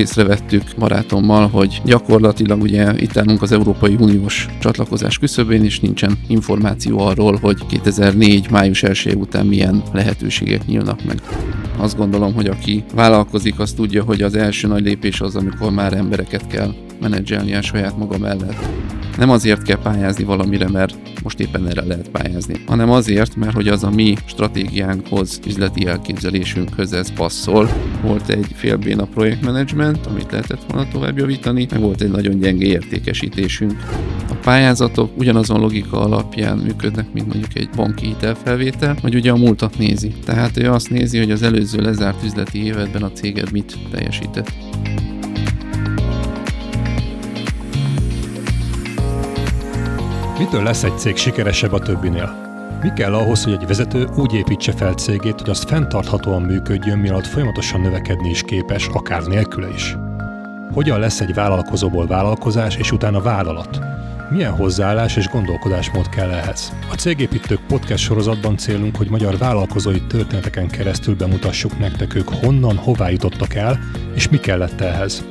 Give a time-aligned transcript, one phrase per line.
[0.00, 6.98] észrevettük barátommal, hogy gyakorlatilag ugye itt állunk az Európai Uniós csatlakozás küszöbén, és nincsen információ
[6.98, 8.50] arról, hogy 2004.
[8.50, 11.22] május 1 után milyen lehetőségek nyílnak meg.
[11.76, 15.92] Azt gondolom, hogy aki vállalkozik, az tudja, hogy az első nagy lépés az, amikor már
[15.92, 18.68] embereket kell menedzselni a saját maga mellett.
[19.20, 23.68] Nem azért kell pályázni valamire, mert most éppen erre lehet pályázni, hanem azért, mert hogy
[23.68, 27.70] az a mi stratégiánkhoz, üzleti elképzelésünkhöz ez passzol.
[28.02, 33.84] Volt egy félbéna projektmenedzsment, amit lehetett volna tovább javítani, meg volt egy nagyon gyenge értékesítésünk.
[34.30, 39.78] A pályázatok ugyanazon logika alapján működnek, mint mondjuk egy banki hitelfelvétel, vagy ugye a múltat
[39.78, 40.12] nézi.
[40.24, 44.52] Tehát ő azt nézi, hogy az előző lezárt üzleti évedben a céged mit teljesített.
[50.40, 52.34] Mitől lesz egy cég sikeresebb a többinél?
[52.82, 57.26] Mi kell ahhoz, hogy egy vezető úgy építse fel cégét, hogy az fenntarthatóan működjön, mielőtt
[57.26, 59.96] folyamatosan növekedni is képes, akár nélküle is?
[60.72, 63.78] Hogyan lesz egy vállalkozóból vállalkozás és utána vállalat?
[64.30, 66.72] Milyen hozzáállás és gondolkodásmód kell ehhez?
[66.90, 73.10] A Cégépítők podcast sorozatban célunk, hogy magyar vállalkozói történeteken keresztül bemutassuk nektek ők honnan, hová
[73.10, 73.78] jutottak el,
[74.14, 75.24] és mi kellett ehhez.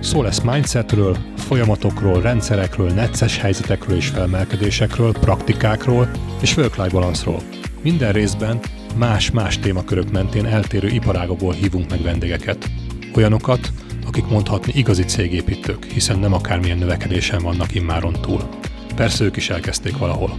[0.00, 7.40] Szó lesz mindsetről, folyamatokról, rendszerekről, necces helyzetekről és felmelkedésekről, praktikákról és work-life balanszról.
[7.82, 8.60] Minden részben
[8.96, 12.70] más-más témakörök mentén eltérő iparágokból hívunk meg vendégeket.
[13.14, 13.72] Olyanokat,
[14.06, 18.48] akik mondhatni igazi cégépítők, hiszen nem akármilyen növekedésen vannak immáron túl.
[18.94, 20.34] Persze ők is elkezdték valahol.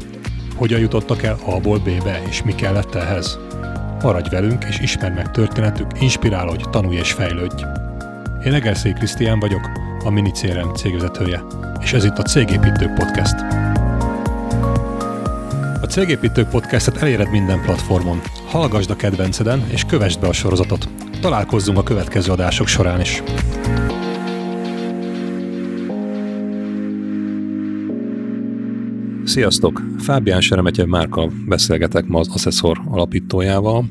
[0.56, 3.40] Hogyan jutottak el A-ból B-be, és mi kellett ehhez?
[4.02, 7.64] Maradj velünk, és ismerd meg történetük, inspirálódj, tanulj és fejlődj!
[8.46, 9.72] Én Egerszék Krisztián vagyok,
[10.04, 11.44] a Minicérem cégvezetője,
[11.82, 13.36] és ez itt a Cégépítők Podcast.
[15.82, 18.22] A Cégépítők Podcastet eléred minden platformon.
[18.48, 20.90] Hallgasd a kedvenceden, és kövessd be a sorozatot.
[21.20, 23.24] Találkozzunk a következő adások során is.
[29.26, 29.82] Sziasztok!
[29.98, 33.86] Fábián Seremetyev Márka beszélgetek ma az Assessor alapítójával,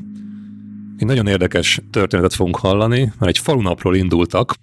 [1.01, 4.53] egy nagyon érdekes történetet fogunk hallani, mert egy falunapról indultak,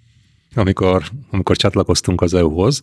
[0.55, 2.81] amikor, amikor csatlakoztunk az EU-hoz,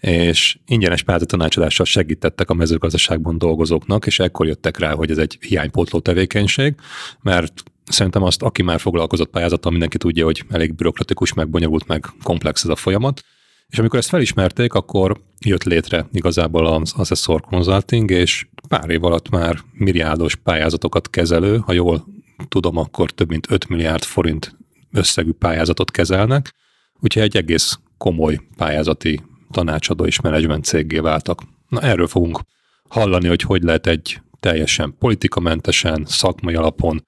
[0.00, 5.38] és ingyenes pályázati tanácsadással segítettek a mezőgazdaságban dolgozóknak, és ekkor jöttek rá, hogy ez egy
[5.40, 6.74] hiánypótló tevékenység,
[7.20, 12.04] mert szerintem azt, aki már foglalkozott pályázattal, mindenki tudja, hogy elég bürokratikus, meg bonyolult, meg
[12.22, 13.22] komplex ez a folyamat.
[13.68, 19.28] És amikor ezt felismerték, akkor jött létre igazából az Assessor Consulting, és pár év alatt
[19.28, 22.06] már milliárdos pályázatokat kezelő, ha jól
[22.48, 24.56] tudom, akkor több mint 5 milliárd forint
[24.92, 26.54] összegű pályázatot kezelnek,
[27.00, 31.42] úgyhogy egy egész komoly pályázati tanácsadó és menedzsment céggé váltak.
[31.68, 32.40] Na erről fogunk
[32.88, 37.06] hallani, hogy hogy lehet egy teljesen politikamentesen, szakmai alapon,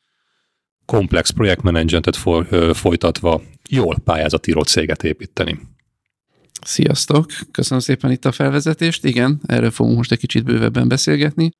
[0.84, 2.16] komplex projektmenedzsentet
[2.72, 5.60] folytatva jól pályázatíró céget építeni.
[6.60, 7.26] Sziasztok!
[7.50, 9.04] Köszönöm szépen itt a felvezetést.
[9.04, 11.50] Igen, erről fogunk most egy kicsit bővebben beszélgetni.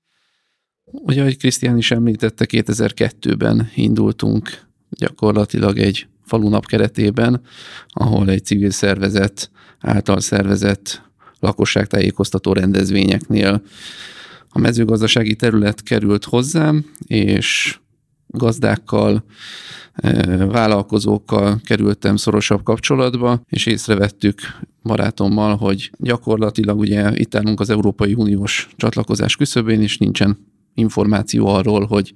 [0.91, 7.41] Ugye, ahogy Krisztián is említette, 2002-ben indultunk gyakorlatilag egy falunap keretében,
[7.89, 9.51] ahol egy civil szervezet
[9.81, 11.03] által szervezett
[11.41, 13.63] lakosságtájékoztató rendezvényeknél
[14.49, 17.79] a mezőgazdasági terület került hozzám, és
[18.27, 19.25] gazdákkal,
[19.93, 24.41] eh, vállalkozókkal kerültem szorosabb kapcsolatba, és észrevettük
[24.83, 30.39] barátommal, hogy gyakorlatilag ugye itt állunk az Európai Uniós csatlakozás küszöbén, és nincsen
[30.79, 32.15] információ arról, hogy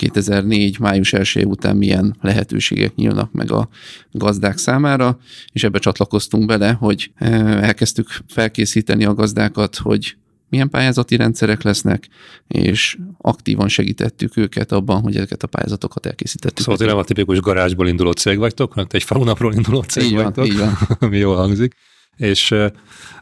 [0.00, 0.78] 2004.
[0.78, 3.68] május 1 után milyen lehetőségek nyílnak meg a
[4.12, 5.18] gazdák számára,
[5.52, 10.16] és ebbe csatlakoztunk bele, hogy eh, elkezdtük felkészíteni a gazdákat, hogy
[10.48, 12.08] milyen pályázati rendszerek lesznek,
[12.48, 16.58] és aktívan segítettük őket abban, hogy ezeket a pályázatokat elkészítettük.
[16.58, 20.34] Szóval tényleg a tipikus garázsból induló cég vagytok, hát egy falunapról induló cég így vagytok,
[20.34, 20.76] van, így van.
[21.00, 21.74] ami jól hangzik,
[22.16, 22.70] és eh,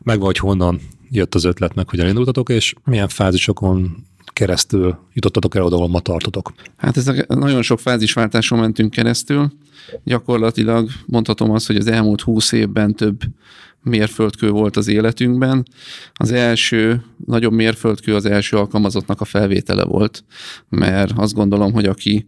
[0.03, 0.81] megvan, hogy honnan
[1.11, 4.07] jött az ötlet, meg hogyan indultatok, és milyen fázisokon
[4.39, 6.53] keresztül jutottatok el oda, ahol ma tartotok?
[6.77, 9.53] Hát ez nagyon sok fázisváltáson mentünk keresztül.
[10.05, 13.21] Gyakorlatilag mondhatom azt, hogy az elmúlt húsz évben több
[13.83, 15.63] mérföldkő volt az életünkben.
[16.13, 20.25] Az első nagyobb mérföldkő az első alkalmazottnak a felvétele volt,
[20.69, 22.27] mert azt gondolom, hogy aki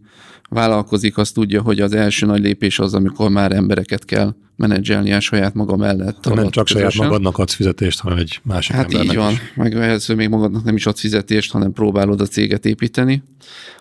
[0.49, 5.19] vállalkozik, az tudja, hogy az első nagy lépés az, amikor már embereket kell menedzselni a
[5.19, 6.33] saját maga mellett.
[6.33, 6.89] Nem csak közösen.
[6.89, 9.53] saját magadnak adsz fizetést, hanem egy másik hát embernek így van, is.
[9.55, 13.23] meg ehhez még magadnak nem is adsz fizetést, hanem próbálod a céget építeni.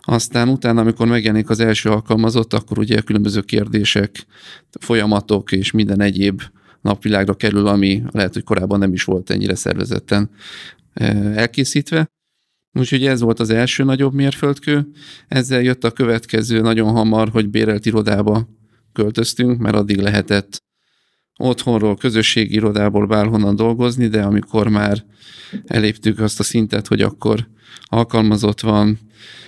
[0.00, 4.26] Aztán utána, amikor megjelenik az első alkalmazott, akkor ugye különböző kérdések,
[4.80, 6.42] folyamatok és minden egyéb
[6.80, 10.30] napvilágra kerül, ami lehet, hogy korábban nem is volt ennyire szervezetten
[10.92, 12.10] eh, elkészítve.
[12.78, 14.86] Úgyhogy ez volt az első nagyobb mérföldkő.
[15.28, 18.48] Ezzel jött a következő nagyon hamar, hogy bérelt irodába
[18.92, 20.62] költöztünk, mert addig lehetett
[21.40, 25.04] otthonról, közösségi irodából bárhonnan dolgozni, de amikor már
[25.66, 27.48] eléptük azt a szintet, hogy akkor
[27.84, 28.98] alkalmazott van,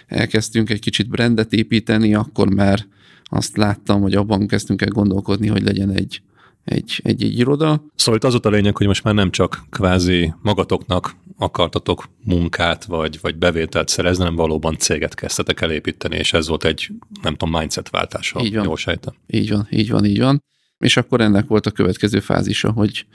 [0.06, 2.86] elkezdtünk egy kicsit brandet építeni, akkor már
[3.24, 6.22] azt láttam, hogy abban kezdtünk el gondolkodni, hogy legyen egy,
[6.64, 7.84] egy, egy, egy iroda.
[7.94, 13.18] Szóval itt az a lényeg, hogy most már nem csak kvázi magatoknak akartatok munkát vagy,
[13.20, 16.88] vagy bevételt szerezni, hanem valóban céget kezdtetek elépíteni, és ez volt egy,
[17.22, 18.40] nem tudom, mindset váltása.
[18.40, 18.64] Így van.
[18.64, 19.14] Jól sejtem.
[19.26, 20.42] Így van, így van, így van.
[20.82, 23.06] És akkor ennek volt a következő fázisa, hogy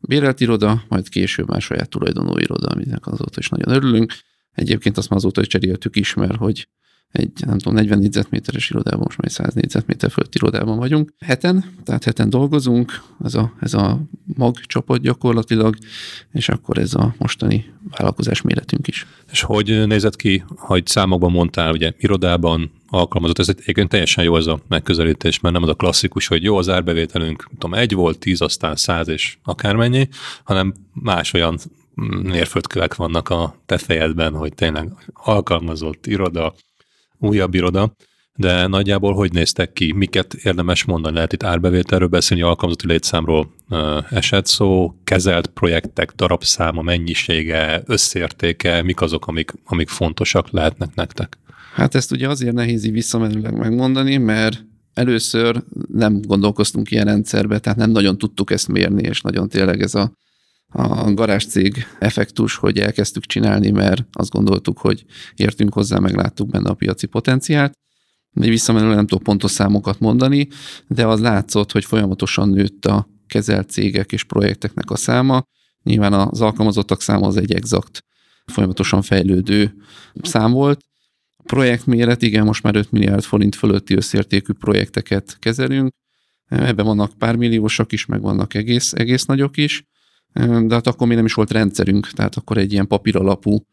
[0.00, 4.12] bérelt iroda, majd később már saját tulajdonú iroda, aminek azóta is nagyon örülünk.
[4.52, 6.68] Egyébként azt már azóta is cseréltük is, mert hogy
[7.10, 11.12] egy, nem tudom, 40 négyzetméteres irodában, most már 100 négyzetméter fölött irodában vagyunk.
[11.18, 15.76] Heten, tehát heten dolgozunk, ez a, ez a mag csapat gyakorlatilag,
[16.32, 19.06] és akkor ez a mostani vállalkozás méretünk is.
[19.30, 24.46] És hogy nézett ki, hogy számokban mondtál, ugye irodában alkalmazott, ez egyébként teljesen jó ez
[24.46, 28.40] a megközelítés, mert nem az a klasszikus, hogy jó az árbevételünk, tudom, egy volt, tíz,
[28.40, 30.08] aztán száz és akármennyi,
[30.44, 31.58] hanem más olyan
[32.22, 36.54] mérföldkövek vannak a te fejedben, hogy tényleg alkalmazott iroda,
[37.18, 37.92] újabb iroda,
[38.34, 41.14] de nagyjából hogy néztek ki, miket érdemes mondani?
[41.14, 43.54] Lehet itt árbevételről beszélni, alkalmazotti létszámról
[44.10, 51.38] esett szó, kezelt projektek darabszáma, mennyisége, összértéke, mik azok, amik, amik fontosak lehetnek nektek?
[51.76, 54.64] Hát ezt ugye azért nehéz így visszamenőleg megmondani, mert
[54.94, 59.94] először nem gondolkoztunk ilyen rendszerbe, tehát nem nagyon tudtuk ezt mérni, és nagyon tényleg ez
[59.94, 60.12] a
[60.68, 66.74] a garázscég effektus, hogy elkezdtük csinálni, mert azt gondoltuk, hogy értünk hozzá, megláttuk benne a
[66.74, 67.72] piaci potenciált.
[68.30, 70.48] Még visszamenőleg nem tudok pontos számokat mondani,
[70.86, 75.42] de az látszott, hogy folyamatosan nőtt a kezelt cégek és projekteknek a száma.
[75.82, 78.04] Nyilván az alkalmazottak száma az egy exakt,
[78.44, 79.74] folyamatosan fejlődő
[80.22, 80.80] szám volt.
[81.46, 85.92] Projektméret, igen, most már 5 milliárd forint fölötti összértékű projekteket kezelünk.
[86.48, 89.84] Ebben vannak pár milliósak is, meg vannak egész, egész nagyok is
[90.42, 93.66] de hát akkor még nem is volt rendszerünk, tehát akkor egy ilyen papíralapú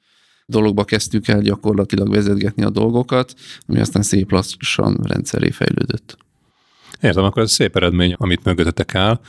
[0.45, 3.33] dologba kezdtük el gyakorlatilag vezetgetni a dolgokat,
[3.67, 6.17] ami aztán szép lassan rendszeré fejlődött.
[7.01, 9.19] Értem, akkor ez szép eredmény, amit mögöttetek áll.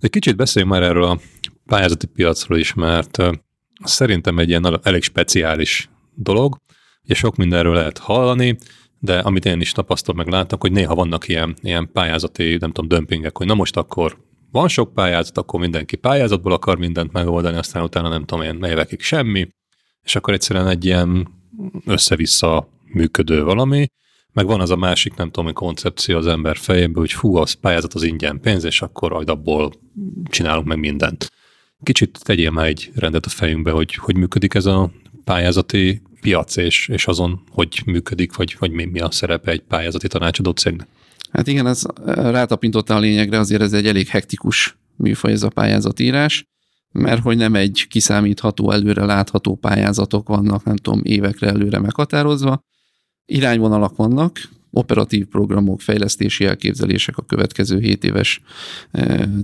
[0.00, 1.20] De kicsit beszéljünk már erről a
[1.66, 3.18] pályázati piacról is, mert
[3.84, 6.56] szerintem egy ilyen elég speciális dolog,
[7.10, 8.58] és sok mindenről lehet hallani,
[8.98, 12.88] de amit én is tapasztalom, meg látok, hogy néha vannak ilyen, ilyen pályázati, nem tudom,
[12.88, 14.16] dömpingek, hogy na most akkor
[14.50, 19.00] van sok pályázat, akkor mindenki pályázatból akar mindent megoldani, aztán utána nem tudom én, évekig
[19.00, 19.48] semmi,
[20.02, 21.28] és akkor egyszerűen egy ilyen
[21.86, 23.86] össze-vissza működő valami,
[24.32, 27.94] meg van az a másik, nem tudom, koncepció az ember fejében, hogy fú, az pályázat
[27.94, 29.72] az ingyen pénz, és akkor majd abból
[30.24, 31.30] csinálunk meg mindent.
[31.82, 34.90] Kicsit tegyél már egy rendet a fejünkbe, hogy hogy működik ez a
[35.24, 40.08] pályázati piac, és, és azon, hogy működik, vagy, vagy mi, mi a szerepe egy pályázati
[40.08, 40.86] tanácsadó cégnek.
[41.32, 46.44] Hát igen, ez rátapintotta a lényegre, azért ez egy elég hektikus műfaj ez a pályázatírás,
[46.92, 52.60] mert hogy nem egy kiszámítható, előre látható pályázatok vannak, nem tudom, évekre előre meghatározva.
[53.24, 54.40] Irányvonalak vannak,
[54.70, 58.40] operatív programok, fejlesztési elképzelések a következő 7 éves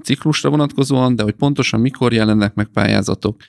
[0.03, 3.41] ciklusra vonatkozóan, de hogy pontosan mikor jelennek meg pályázatok,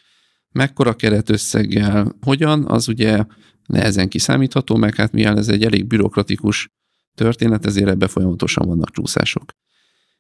[0.58, 3.26] mekkora keretösszeggel, hogyan, az ugye
[3.66, 6.70] nehezen kiszámítható, meg hát mivel ez egy elég bürokratikus
[7.16, 9.52] történet, ezért ebbe folyamatosan vannak csúszások.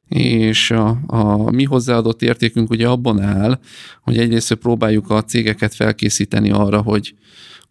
[0.08, 3.60] És a, a mi hozzáadott értékünk ugye abban áll,
[4.02, 7.16] hogy egyrészt próbáljuk a cégeket felkészíteni arra, hogy,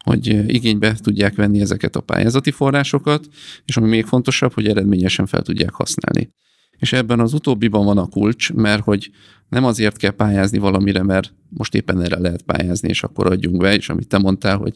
[0.03, 3.27] hogy igénybe tudják venni ezeket a pályázati forrásokat,
[3.65, 6.29] és ami még fontosabb, hogy eredményesen fel tudják használni.
[6.77, 9.11] És ebben az utóbbiban van a kulcs, mert hogy
[9.49, 13.75] nem azért kell pályázni valamire, mert most éppen erre lehet pályázni, és akkor adjunk be,
[13.75, 14.75] és amit te mondtál, hogy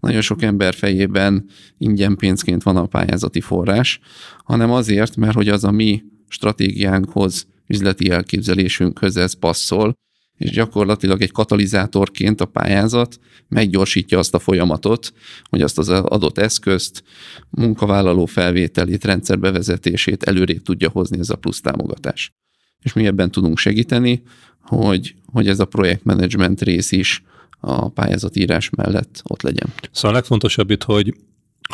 [0.00, 1.44] nagyon sok ember fejében
[1.78, 4.00] ingyen pénzként van a pályázati forrás,
[4.44, 9.94] hanem azért, mert hogy az a mi stratégiánkhoz, üzleti elképzelésünkhöz ez passzol,
[10.36, 15.12] és gyakorlatilag egy katalizátorként a pályázat meggyorsítja azt a folyamatot,
[15.42, 17.02] hogy azt az adott eszközt,
[17.50, 22.32] munkavállaló felvételét, rendszerbevezetését előrébb tudja hozni ez a plusz támogatás.
[22.82, 24.22] És mi ebben tudunk segíteni,
[24.62, 27.22] hogy, hogy ez a projektmenedzsment rész is
[27.60, 29.72] a pályázatírás mellett ott legyen.
[29.92, 31.14] Szóval a legfontosabb itt, hogy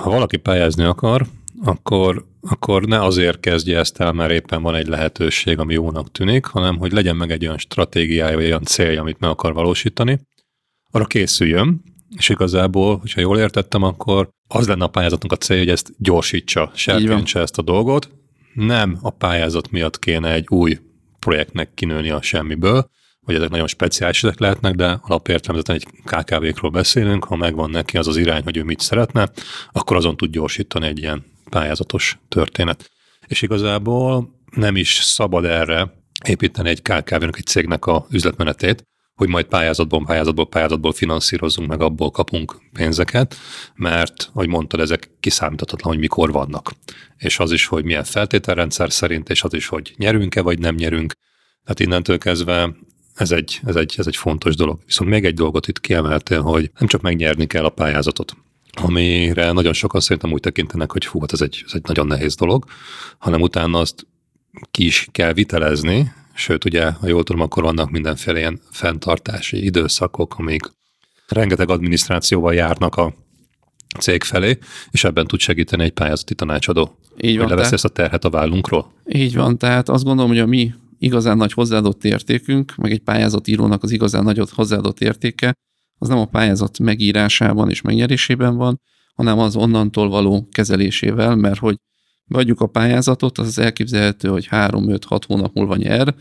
[0.01, 1.27] ha valaki pályázni akar,
[1.65, 6.45] akkor, akkor ne azért kezdje ezt el, mert éppen van egy lehetőség, ami jónak tűnik,
[6.45, 10.21] hanem hogy legyen meg egy olyan stratégiája, olyan célja, amit meg akar valósítani,
[10.91, 11.83] arra készüljön,
[12.17, 16.71] és igazából, hogyha jól értettem, akkor az lenne a pályázatnak a célja, hogy ezt gyorsítsa,
[16.75, 18.11] serkentse ezt a dolgot.
[18.55, 20.79] Nem a pályázat miatt kéne egy új
[21.27, 22.91] projektnek kinőni a semmiből,
[23.21, 28.17] hogy ezek nagyon speciálisak lehetnek, de alapértelmezetten egy KKV-król beszélünk, ha megvan neki az az
[28.17, 29.31] irány, hogy ő mit szeretne,
[29.73, 32.91] akkor azon tud gyorsítani egy ilyen pályázatos történet.
[33.27, 35.93] És igazából nem is szabad erre
[36.25, 38.83] építeni egy KKV-nak, egy cégnek a üzletmenetét,
[39.17, 43.37] hogy majd pályázatból, pályázatból, pályázatból finanszírozunk, meg abból kapunk pénzeket,
[43.75, 46.73] mert, ahogy mondtad, ezek kiszámíthatatlan, hogy mikor vannak.
[47.17, 51.13] És az is, hogy milyen feltételrendszer szerint, és az is, hogy nyerünk-e, vagy nem nyerünk.
[51.63, 52.77] Tehát innentől kezdve
[53.15, 54.79] ez egy, ez, egy, ez egy fontos dolog.
[54.87, 58.37] Viszont még egy dolgot itt kiemeltél, hogy nem csak megnyerni kell a pályázatot,
[58.83, 62.35] amire nagyon sokan szerintem úgy tekintenek, hogy hú, hát ez egy, ez egy nagyon nehéz
[62.35, 62.65] dolog,
[63.19, 64.07] hanem utána azt
[64.71, 70.35] ki is kell vitelezni, sőt, ugye, ha jól tudom, akkor vannak mindenféle ilyen fenntartási időszakok,
[70.39, 70.63] amik
[71.29, 73.15] rengeteg adminisztrációval járnak a
[73.99, 74.59] cég felé,
[74.91, 76.99] és ebben tud segíteni egy pályázati tanácsadó.
[77.21, 77.49] Így van.
[77.49, 78.93] Leveszi ezt a terhet a vállunkról.
[79.09, 83.83] Így van, tehát azt gondolom, hogy a mi igazán nagy hozzáadott értékünk, meg egy pályázatírónak
[83.83, 85.55] az igazán nagy hozzáadott értéke,
[85.99, 88.81] az nem a pályázat megírásában és megnyerésében van,
[89.15, 91.77] hanem az onnantól való kezelésével, mert hogy
[92.29, 96.15] beadjuk a pályázatot, az elképzelhető, hogy 3-5-6 hónap múlva nyer.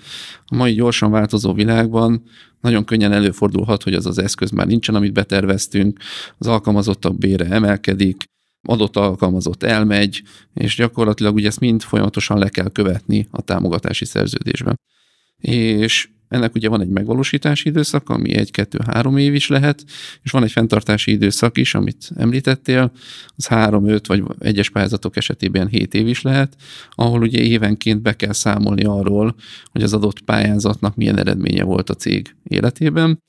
[0.45, 2.23] A mai gyorsan változó világban
[2.61, 5.99] nagyon könnyen előfordulhat, hogy az az eszköz már nincsen, amit beterveztünk,
[6.37, 8.23] az alkalmazottak bére emelkedik,
[8.67, 14.79] adott alkalmazott elmegy, és gyakorlatilag ugye ezt mind folyamatosan le kell követni a támogatási szerződésben.
[15.37, 19.83] És ennek ugye van egy megvalósítási időszak, ami egy-kettő-három év is lehet,
[20.23, 22.91] és van egy fenntartási időszak is, amit említettél,
[23.35, 26.55] az három-öt vagy egyes pályázatok esetében hét év is lehet,
[26.91, 29.35] ahol ugye évenként be kell számolni arról,
[29.71, 33.23] hogy az adott pályázatnak milyen eredménye volt a cég életében,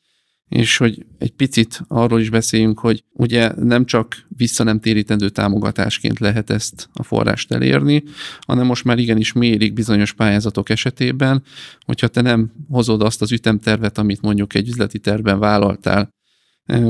[0.49, 6.19] és hogy egy picit arról is beszéljünk, hogy ugye nem csak vissza nem térítendő támogatásként
[6.19, 8.03] lehet ezt a forrást elérni,
[8.41, 11.43] hanem most már igenis mérik bizonyos pályázatok esetében,
[11.85, 16.15] hogyha te nem hozod azt az ütemtervet, amit mondjuk egy üzleti tervben vállaltál,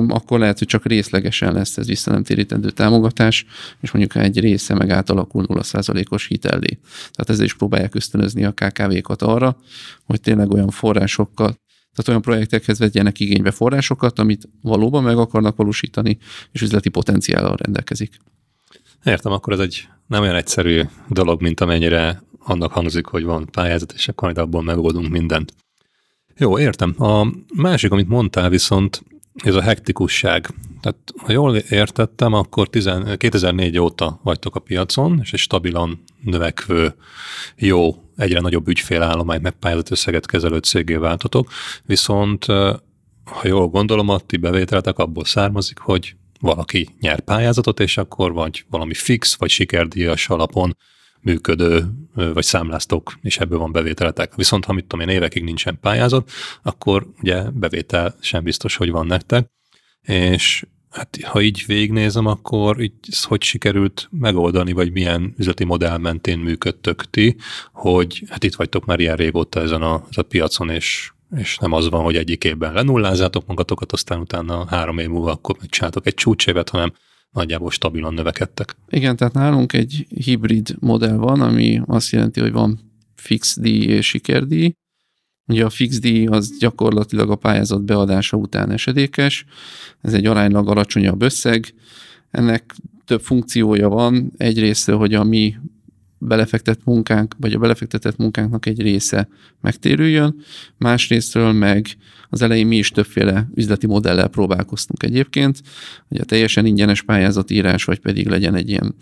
[0.09, 3.47] akkor lehet, hogy csak részlegesen lesz ez vissza nem térítendő támogatás,
[3.81, 6.79] és mondjuk egy része meg átalakul 0%-os hitellé.
[6.83, 9.57] Tehát ezzel is próbálják ösztönözni a KKV-kat arra,
[10.05, 11.57] hogy tényleg olyan forrásokkal
[11.97, 16.19] tehát olyan projektekhez vegyenek igénybe forrásokat, amit valóban meg akarnak valósítani,
[16.53, 18.19] és üzleti potenciállal rendelkezik.
[19.05, 23.93] Értem, akkor ez egy nem olyan egyszerű dolog, mint amennyire annak hangzik, hogy van pályázat,
[23.93, 25.55] és akkor majd abból megoldunk mindent.
[26.37, 27.03] Jó, értem.
[27.03, 29.03] A másik, amit mondtál viszont,
[29.35, 30.49] ez a hektikusság.
[30.87, 32.69] Tehát, ha jól értettem, akkor
[33.17, 36.95] 2004 óta vagytok a piacon, és egy stabilan növekvő,
[37.57, 39.55] jó egyre nagyobb ügyfélállomány, meg
[39.91, 41.51] összeget kezelő cégé váltatok,
[41.85, 42.45] viszont
[43.25, 48.65] ha jól gondolom, a ti bevételetek abból származik, hogy valaki nyer pályázatot, és akkor vagy
[48.71, 50.77] valami fix, vagy sikerdíjas alapon
[51.21, 54.35] működő, vagy számláztok, és ebből van bevételetek.
[54.35, 56.31] Viszont ha mit tudom én, évekig nincsen pályázat,
[56.63, 59.55] akkor ugye bevétel sem biztos, hogy van nektek,
[60.03, 60.67] és
[60.97, 67.11] Hát ha így végnézem, akkor így hogy sikerült megoldani, vagy milyen üzleti modell mentén működtök
[67.11, 67.37] ti,
[67.73, 71.89] hogy hát itt vagytok már ilyen régóta ezen a, a piacon, és, és nem az
[71.89, 76.69] van, hogy egyik évben lenullázátok magatokat, aztán utána három év múlva akkor megcsináltok egy csúcsévet,
[76.69, 76.93] hanem
[77.31, 78.77] nagyjából stabilan növekedtek.
[78.89, 82.81] Igen, tehát nálunk egy hibrid modell van, ami azt jelenti, hogy van
[83.15, 84.73] fix díj és sikerdíj,
[85.49, 89.45] Ugye a fix díj az gyakorlatilag a pályázat beadása után esedékes,
[90.01, 91.75] ez egy aránylag alacsonyabb összeg,
[92.31, 92.75] ennek
[93.05, 94.33] több funkciója van.
[94.37, 95.57] Egyrészt, hogy a mi
[96.19, 99.29] belefektett munkánk, vagy a belefektetett munkánknak egy része
[99.61, 100.37] megtérüljön,
[100.79, 101.87] másrésztről meg
[102.29, 105.61] az elején mi is többféle üzleti modellel próbálkoztunk egyébként,
[106.09, 108.95] hogy a teljesen ingyenes pályázatírás, vagy pedig legyen egy ilyen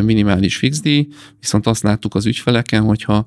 [0.00, 1.08] minimális fixdíj,
[1.40, 3.26] viszont azt láttuk az ügyfeleken, hogyha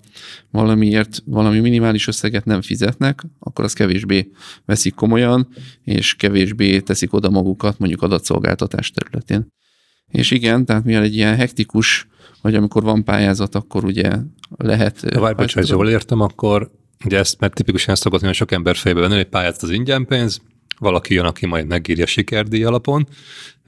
[0.51, 4.31] valamiért valami minimális összeget nem fizetnek, akkor az kevésbé
[4.65, 5.47] veszik komolyan,
[5.83, 9.47] és kevésbé teszik oda magukat mondjuk adatszolgáltatás területén.
[10.11, 12.07] És igen, tehát mivel egy ilyen hektikus
[12.45, 14.11] hogy amikor van pályázat, akkor ugye
[14.57, 15.05] lehet...
[15.05, 16.71] De várj, bocs, jól értem, akkor
[17.05, 20.05] ugye ezt, mert tipikusan ezt szokott, hogy sok ember fejbe venni, hogy pályázat az ingyen
[20.05, 20.41] pénz,
[20.79, 23.07] valaki jön, aki majd megírja sikerdíj alapon,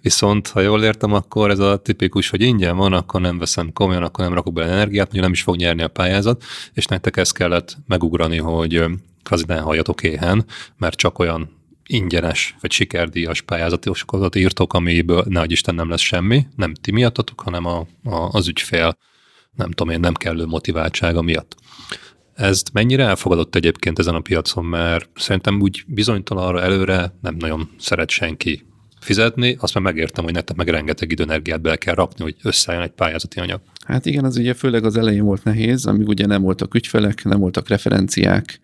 [0.01, 4.03] Viszont, ha jól értem, akkor ez a tipikus, hogy ingyen van, akkor nem veszem komolyan,
[4.03, 6.43] akkor nem rakok bele energiát, mondjuk nem is fog nyerni a pályázat,
[6.73, 8.83] és nektek ezt kellett megugrani, hogy
[9.23, 10.45] kvázi ne halljatok éhen,
[10.77, 11.56] mert csak olyan
[11.87, 17.65] ingyenes vagy sikerdíjas pályázatosokat írtok, amiből ne Isten nem lesz semmi, nem ti miattatok, hanem
[17.65, 18.97] a, a, az ügyfél,
[19.55, 21.55] nem tudom én, nem kellő motiváltsága miatt.
[22.33, 28.09] Ezt mennyire elfogadott egyébként ezen a piacon, mert szerintem úgy bizonytalanra előre nem nagyon szeret
[28.09, 28.65] senki
[28.99, 32.93] fizetni, azt már megértem, hogy nektek meg rengeteg időenergiát bele kell rakni, hogy összeálljon egy
[32.93, 33.61] pályázati anyag.
[33.85, 37.39] Hát igen, az ugye főleg az elején volt nehéz, amíg ugye nem voltak ügyfelek, nem
[37.39, 38.59] voltak referenciák,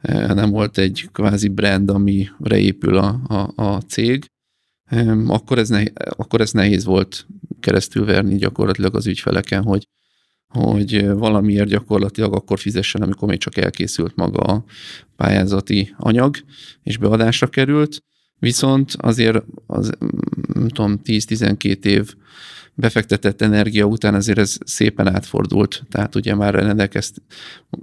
[0.00, 4.26] eh, nem volt egy kvázi brand, amire épül a, a, a cég,
[5.26, 7.26] akkor ez, nehéz, akkor ez nehéz volt
[7.60, 9.88] keresztülverni gyakorlatilag az ügyfeleken, hogy
[10.48, 14.64] hogy valamiért gyakorlatilag akkor fizessen, amikor még csak elkészült maga a
[15.16, 16.36] pályázati anyag,
[16.82, 18.02] és beadásra került,
[18.38, 19.92] viszont azért az,
[20.54, 22.14] nem tudom, 10-12 év
[22.74, 25.82] befektetett energia után azért ez szépen átfordult.
[25.90, 27.12] Tehát ugye már rendelkez,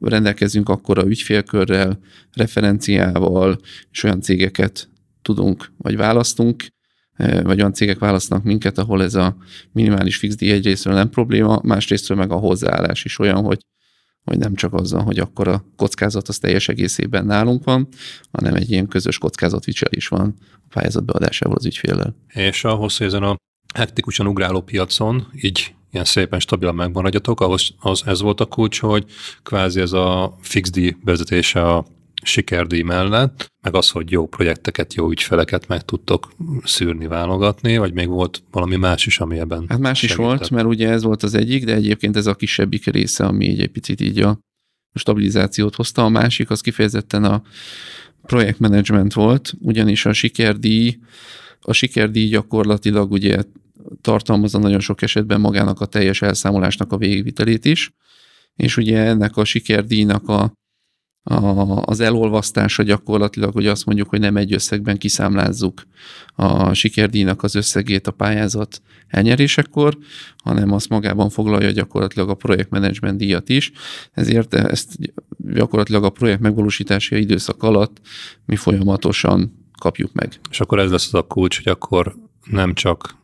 [0.02, 2.00] rendelkezünk akkor a ügyfélkörrel,
[2.34, 3.60] referenciával,
[3.92, 4.90] és olyan cégeket
[5.22, 6.66] tudunk, vagy választunk,
[7.14, 9.36] eh, vagy olyan cégek választanak minket, ahol ez a
[9.72, 13.60] minimális fix díj egyrésztről nem probléma, másrésztről meg a hozzáállás is olyan, hogy
[14.24, 17.88] hogy nem csak azzal, hogy akkor a kockázat az teljes egészében nálunk van,
[18.32, 22.16] hanem egy ilyen közös kockázatvicselés van a pályázat beadásával az ügyféllel.
[22.28, 23.36] És ahhoz, hogy ezen a
[23.74, 29.06] hektikusan ugráló piacon, így ilyen szépen stabilan megmaradjatok, ahhoz az ez volt a kulcs, hogy
[29.44, 31.86] kvázi ez a fix díj vezetése a
[32.24, 38.08] sikerdíj mellett, meg az, hogy jó projekteket, jó ügyfeleket meg tudtok szűrni, válogatni, vagy még
[38.08, 40.20] volt valami más is, ami ebben Hát más segített.
[40.20, 43.62] is volt, mert ugye ez volt az egyik, de egyébként ez a kisebbik része, ami
[43.62, 44.40] egy picit így a
[44.94, 46.04] stabilizációt hozta.
[46.04, 47.42] A másik az kifejezetten a
[48.22, 50.98] projektmenedzsment volt, ugyanis a sikerdíj,
[51.62, 53.44] a sikerdíj gyakorlatilag ugye
[54.02, 57.92] tartalmazza nagyon sok esetben magának a teljes elszámolásnak a végvitelét is,
[58.56, 60.54] és ugye ennek a sikerdíjnak a,
[61.24, 65.84] a, az elolvasztása gyakorlatilag, hogy azt mondjuk, hogy nem egy összegben kiszámlázzuk
[66.36, 69.98] a sikerdíjnak az összegét a pályázat elnyerésekor,
[70.44, 73.72] hanem azt magában foglalja gyakorlatilag a projektmenedzsment díjat is,
[74.12, 74.96] ezért ezt
[75.38, 78.02] gyakorlatilag a projekt megvalósítási időszak alatt
[78.46, 80.40] mi folyamatosan kapjuk meg.
[80.50, 83.16] És akkor ez lesz az a kulcs, hogy akkor nem csak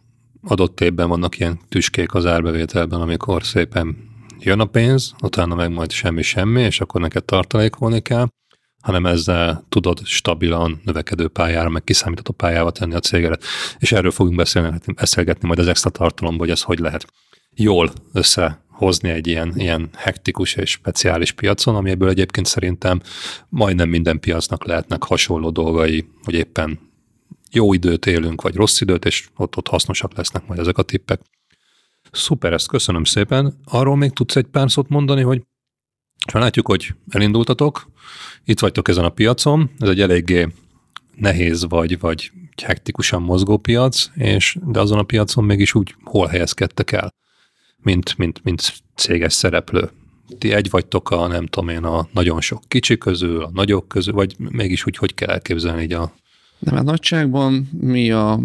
[0.42, 3.98] adott évben vannak ilyen tüskék az árbevételben, amikor szépen
[4.40, 8.28] jön a pénz, utána meg majd semmi-semmi, és akkor neked tartalékolni kell,
[8.82, 13.44] hanem ezzel tudod stabilan növekedő pályára, meg kiszámítható pályába tenni a cégedet.
[13.78, 17.06] És erről fogunk beszélni, beszélgetni majd az extra tartalomból, hogy ez hogy lehet
[17.56, 23.02] jól összehozni egy ilyen, ilyen hektikus és speciális piacon, amiből egyébként szerintem
[23.50, 26.80] majdnem minden piacnak lehetnek hasonló dolgai, hogy éppen
[27.52, 31.22] jó időt élünk, vagy rossz időt, és ott, ott hasznosak lesznek majd ezek a tippek.
[32.12, 33.54] Szuper, ezt köszönöm szépen.
[33.66, 35.42] Arról még tudsz egy pár szót mondani, hogy
[36.32, 37.92] ha látjuk, hogy elindultatok,
[38.46, 40.48] itt vagytok ezen a piacon, ez egy eléggé
[41.16, 42.32] nehéz vagy, vagy
[42.64, 47.14] hektikusan mozgó piac, és de azon a piacon mégis úgy hol helyezkedtek el,
[47.78, 49.90] mint, mint, mint céges szereplő.
[50.38, 54.14] Ti egy vagytok a, nem tudom én, a nagyon sok kicsi közül, a nagyok közül,
[54.14, 56.14] vagy mégis úgy, hogy kell elképzelni így a
[56.60, 58.40] nem, hát nagyságban mi a,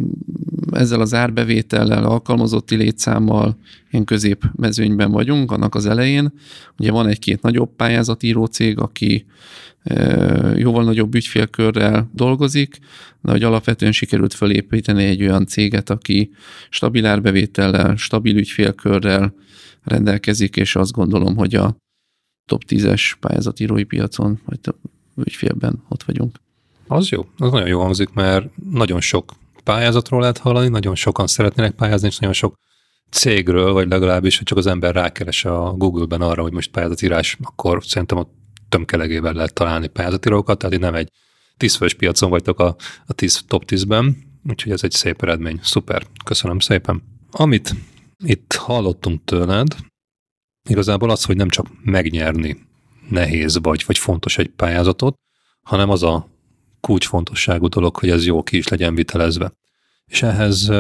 [0.74, 3.56] ezzel az árbevétellel, alkalmazotti létszámmal
[3.90, 6.32] ilyen középmezőnyben vagyunk, annak az elején.
[6.78, 9.26] Ugye van egy-két nagyobb pályázatíró cég, aki
[9.82, 12.78] e, jóval nagyobb ügyfélkörrel dolgozik,
[13.20, 16.30] de hogy alapvetően sikerült felépíteni egy olyan céget, aki
[16.70, 19.34] stabil árbevétellel, stabil ügyfélkörrel
[19.82, 21.76] rendelkezik, és azt gondolom, hogy a
[22.46, 24.58] top 10-es pályázatírói piacon, vagy
[25.16, 26.36] ügyfélben ott vagyunk.
[26.86, 29.32] Az jó, az nagyon jó hangzik, mert nagyon sok
[29.64, 32.54] pályázatról lehet hallani, nagyon sokan szeretnének pályázni, és nagyon sok
[33.10, 37.84] cégről, vagy legalábbis, hogy csak az ember rákeres a Google-ben arra, hogy most pályázatírás, akkor
[37.84, 38.28] szerintem a
[38.68, 41.10] tömkelegével lehet találni pályázatírókat, tehát nem egy
[41.56, 44.16] tízfős piacon vagytok a, a tíz, top 10-ben,
[44.48, 45.58] úgyhogy ez egy szép eredmény.
[45.62, 47.02] Szuper, köszönöm szépen.
[47.30, 47.74] Amit
[48.24, 49.76] itt hallottunk tőled,
[50.68, 52.66] igazából az, hogy nem csak megnyerni
[53.08, 55.14] nehéz vagy, vagy fontos egy pályázatot,
[55.62, 56.28] hanem az a
[56.84, 59.52] kulcsfontosságú dolog, hogy ez jó ki is legyen vitelezve.
[60.06, 60.72] És ehhez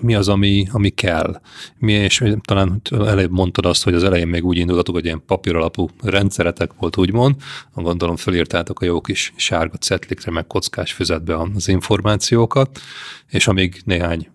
[0.00, 1.40] mi az, ami, ami kell?
[1.78, 5.88] Mi, és talán előbb mondtad azt, hogy az elején még úgy indultatok, hogy ilyen papíralapú
[6.02, 7.34] rendszeretek volt, úgymond.
[7.74, 12.80] Gondolom fölírtátok a jó kis sárga cetlikre, meg kockás füzetbe az információkat,
[13.28, 14.28] és amíg néhány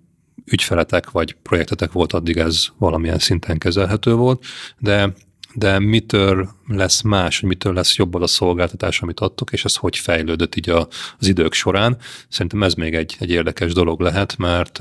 [0.45, 4.43] ügyfeletek vagy projektetek volt, addig ez valamilyen szinten kezelhető volt,
[4.77, 5.13] de
[5.53, 10.55] de mitől lesz más, mitől lesz jobb a szolgáltatás, amit adtok, és ez hogy fejlődött
[10.55, 10.87] így a,
[11.19, 11.97] az idők során.
[12.29, 14.79] Szerintem ez még egy, egy érdekes dolog lehet, mert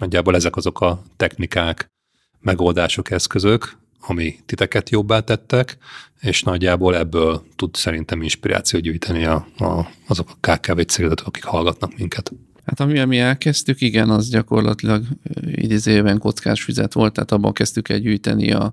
[0.00, 1.86] nagyjából ezek azok a technikák,
[2.40, 5.78] megoldások, eszközök, ami titeket jobbá tettek,
[6.20, 11.96] és nagyjából ebből tud szerintem inspirációt gyűjteni a, a, azok a KKV cégek, akik hallgatnak
[11.96, 12.32] minket.
[12.66, 15.04] Hát ami mi elkezdtük, igen, az gyakorlatilag
[15.44, 18.70] idézőjelben kockás füzet volt, tehát abban kezdtük el gyűjteni a,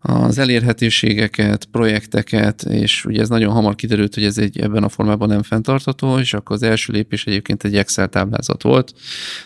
[0.00, 5.28] az elérhetőségeket, projekteket, és ugye ez nagyon hamar kiderült, hogy ez egy ebben a formában
[5.28, 8.92] nem fenntartható, és akkor az első lépés egyébként egy Excel táblázat volt,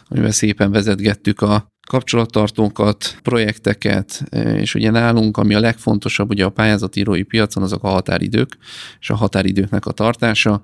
[0.08, 4.24] amivel szépen vezetgettük a kapcsolattartókat, projekteket,
[4.56, 8.56] és ugye nálunk, ami a legfontosabb, ugye a pályázatírói piacon, azok a határidők,
[9.00, 10.62] és a határidőknek a tartása,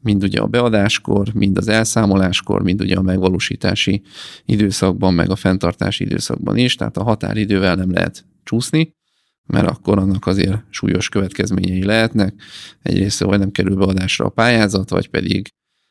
[0.00, 4.02] mind ugye a beadáskor, mind az elszámoláskor, mind ugye a megvalósítási
[4.44, 8.96] időszakban, meg a fenntartási időszakban is, tehát a határidővel nem lehet csúszni,
[9.48, 12.34] mert akkor annak azért súlyos következményei lehetnek.
[12.82, 15.48] Egyrészt vagy nem kerül beadásra a pályázat, vagy pedig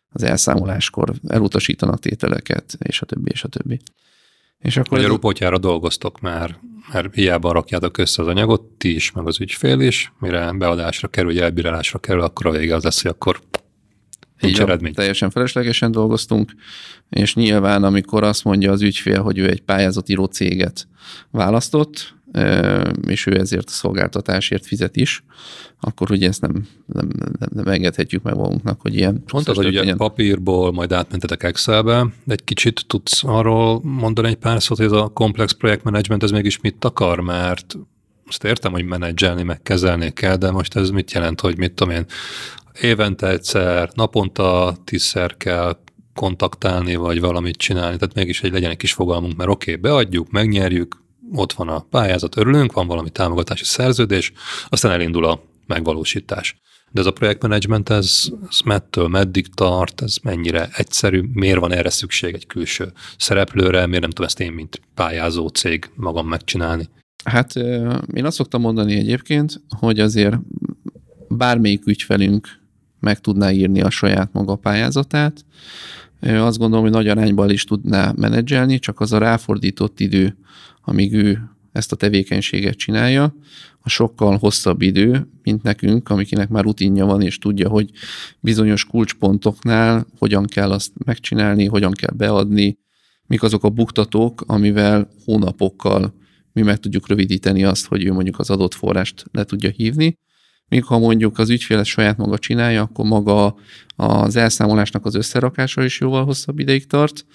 [0.10, 3.80] az elszámoláskor elutasítanak tételeket, és a többi, és a többi.
[4.58, 6.60] És akkor Magyarul potyára dolgoztok már,
[6.94, 11.42] mert hiába rakjátok össze az anyagot, ti is, meg az ügyfél is, mire beadásra kerül,
[11.42, 13.42] elbírálásra kerül, akkor a vége az lesz, hogy akkor
[14.40, 14.94] nincs Így eredmény.
[14.94, 16.52] Teljesen feleslegesen dolgoztunk,
[17.10, 20.88] és nyilván, amikor azt mondja az ügyfél, hogy ő egy pályázatíró céget
[21.32, 22.16] választott,
[23.08, 25.24] és ő ezért a szolgáltatásért fizet is,
[25.80, 29.24] akkor ugye ezt nem, nem, nem, nem engedhetjük meg magunknak, hogy ilyen...
[29.32, 34.62] Mondtad, hogy ugye papírból majd átmentetek Excelbe, de egy kicsit tudsz arról mondani egy pár
[34.62, 37.78] szót, hogy ez a komplex projektmenedzsment, ez mégis mit akar, mert
[38.28, 41.94] azt értem, hogy menedzselni, meg kezelni kell, de most ez mit jelent, hogy mit tudom
[41.94, 42.06] én,
[42.82, 45.78] évente egyszer, naponta tízszer kell
[46.14, 50.32] kontaktálni, vagy valamit csinálni, tehát mégis egy legyen egy kis fogalmunk, mert oké, okay, beadjuk,
[50.32, 54.32] megnyerjük, ott van a pályázat, örülünk, van valami támogatási szerződés,
[54.70, 56.56] aztán elindul a megvalósítás.
[56.92, 61.90] De ez a projektmenedzsment, ez, ez mettől meddig tart, ez mennyire egyszerű, miért van erre
[61.90, 66.90] szükség egy külső szereplőre, miért nem tudom ezt én, mint pályázó cég magam megcsinálni?
[67.24, 67.56] Hát
[68.14, 70.36] én azt szoktam mondani egyébként, hogy azért
[71.28, 72.48] bármelyik ügyfelünk
[73.00, 75.46] meg tudná írni a saját maga pályázatát,
[76.22, 80.38] azt gondolom, hogy nagy arányban is tudná menedzselni, csak az a ráfordított idő,
[80.88, 83.36] amíg ő ezt a tevékenységet csinálja,
[83.80, 87.90] a sokkal hosszabb idő, mint nekünk, amikinek már rutinja van, és tudja, hogy
[88.40, 92.78] bizonyos kulcspontoknál hogyan kell azt megcsinálni, hogyan kell beadni,
[93.26, 96.14] mik azok a buktatók, amivel hónapokkal
[96.54, 100.18] mi meg tudjuk rövidíteni azt, hogy ő mondjuk az adott forrást le tudja hívni,
[100.70, 103.56] Míg ha mondjuk az ügyfél saját maga csinálja, akkor maga
[103.96, 107.26] az elszámolásnak az összerakása is jóval hosszabb ideig tart.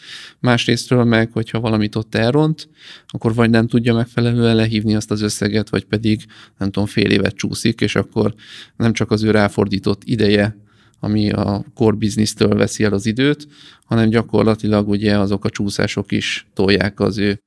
[0.41, 2.69] Másrésztről meg, hogyha valamit ott elront,
[3.07, 6.25] akkor vagy nem tudja megfelelően lehívni azt az összeget, vagy pedig
[6.59, 8.35] nem tudom, fél évet csúszik, és akkor
[8.77, 10.57] nem csak az ő ráfordított ideje,
[11.01, 13.47] ami a core business-től veszi el az időt,
[13.85, 17.41] hanem gyakorlatilag ugye azok a csúszások is tolják az ő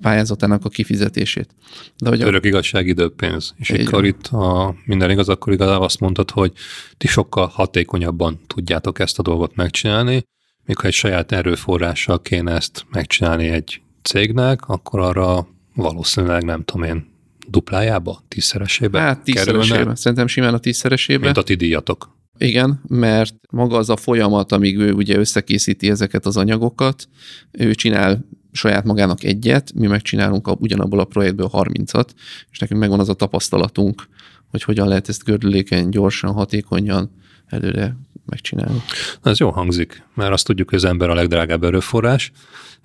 [0.00, 1.54] pályázatának a kifizetését.
[1.98, 2.46] De hogy Örök a...
[2.46, 3.54] igazság, időpénz.
[3.56, 6.52] És akkor itt, ha minden igaz, akkor igazából azt mondtad, hogy
[6.96, 10.24] ti sokkal hatékonyabban tudjátok ezt a dolgot megcsinálni,
[10.64, 16.88] míg ha egy saját erőforrással kéne ezt megcsinálni egy cégnek, akkor arra valószínűleg nem tudom
[16.88, 17.08] én,
[17.48, 19.96] duplájába, tízszeresébe Hát tízszeresébe, kerülne?
[19.96, 21.24] szerintem simán a tízszeresébe.
[21.24, 22.18] Mint a ti díjatok.
[22.38, 27.08] Igen, mert maga az a folyamat, amíg ő ugye összekészíti ezeket az anyagokat,
[27.50, 32.08] ő csinál saját magának egyet, mi megcsinálunk a, ugyanabból a projektből 30-at,
[32.50, 34.08] és nekünk megvan az a tapasztalatunk,
[34.50, 37.10] hogy hogyan lehet ezt gördülékeny, gyorsan, hatékonyan
[37.46, 38.82] előre megcsinálni.
[39.22, 42.32] Ez jó hangzik, mert azt tudjuk, hogy az ember a legdrágább erőforrás,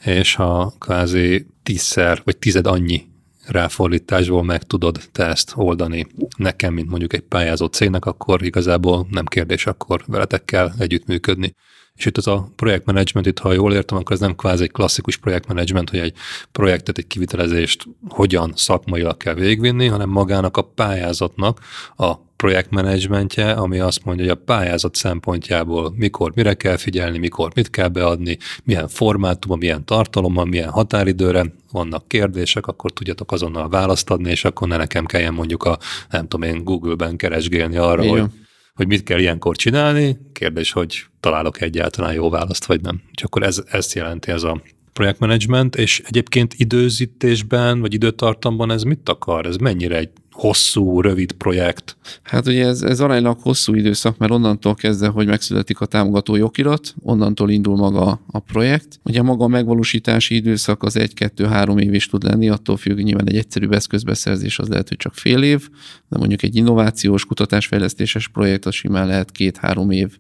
[0.04, 3.08] és ha kvázi tízszer vagy tized annyi
[3.48, 9.26] ráfordításból meg tudod te ezt oldani nekem, mint mondjuk egy pályázó cégnek, akkor igazából nem
[9.26, 11.56] kérdés, akkor veletek kell együttműködni.
[11.96, 15.18] És itt az a projektmenedzsment, itt ha jól értem, akkor ez nem kvázi egy klasszikus
[15.18, 16.14] projektmenedzsment, hogy egy
[16.52, 21.60] projektet, egy kivitelezést hogyan szakmailag kell végvinni, hanem magának a pályázatnak
[21.96, 27.70] a projektmenedzsmentje, ami azt mondja, hogy a pályázat szempontjából mikor mire kell figyelni, mikor mit
[27.70, 34.30] kell beadni, milyen formátumban, milyen tartalommal, milyen határidőre vannak kérdések, akkor tudjatok azonnal választ adni,
[34.30, 35.78] és akkor ne nekem kelljen mondjuk a,
[36.10, 38.20] nem tudom én, Google-ben keresgélni arra, Igen.
[38.20, 38.30] hogy
[38.76, 40.18] hogy mit kell ilyenkor csinálni.
[40.34, 43.02] Kérdés, hogy találok egyáltalán jó választ, vagy nem.
[43.14, 44.62] Csak akkor ez, ezt jelenti ez a
[44.94, 49.46] projektmenedzsment, és egyébként időzítésben, vagy időtartamban ez mit akar?
[49.46, 51.98] Ez mennyire egy hosszú, rövid projekt?
[52.24, 56.96] Hát ugye ez, ez aránylag hosszú időszak, mert onnantól kezdve, hogy megszületik a támogató jogirat,
[57.02, 59.00] onnantól indul maga a projekt.
[59.04, 63.38] Ugye maga a megvalósítási időszak az egy-kettő-három év is tud lenni, attól függ, nyilván egy
[63.38, 65.70] egyszerű eszközbeszerzés az lehet, hogy csak fél év,
[66.10, 70.18] de mondjuk egy innovációs, kutatásfejlesztéses projekt az simán lehet két-három év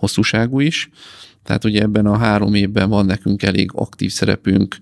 [0.00, 0.90] hosszúságú is.
[1.42, 4.76] Tehát ugye ebben a három évben van nekünk elég aktív szerepünk,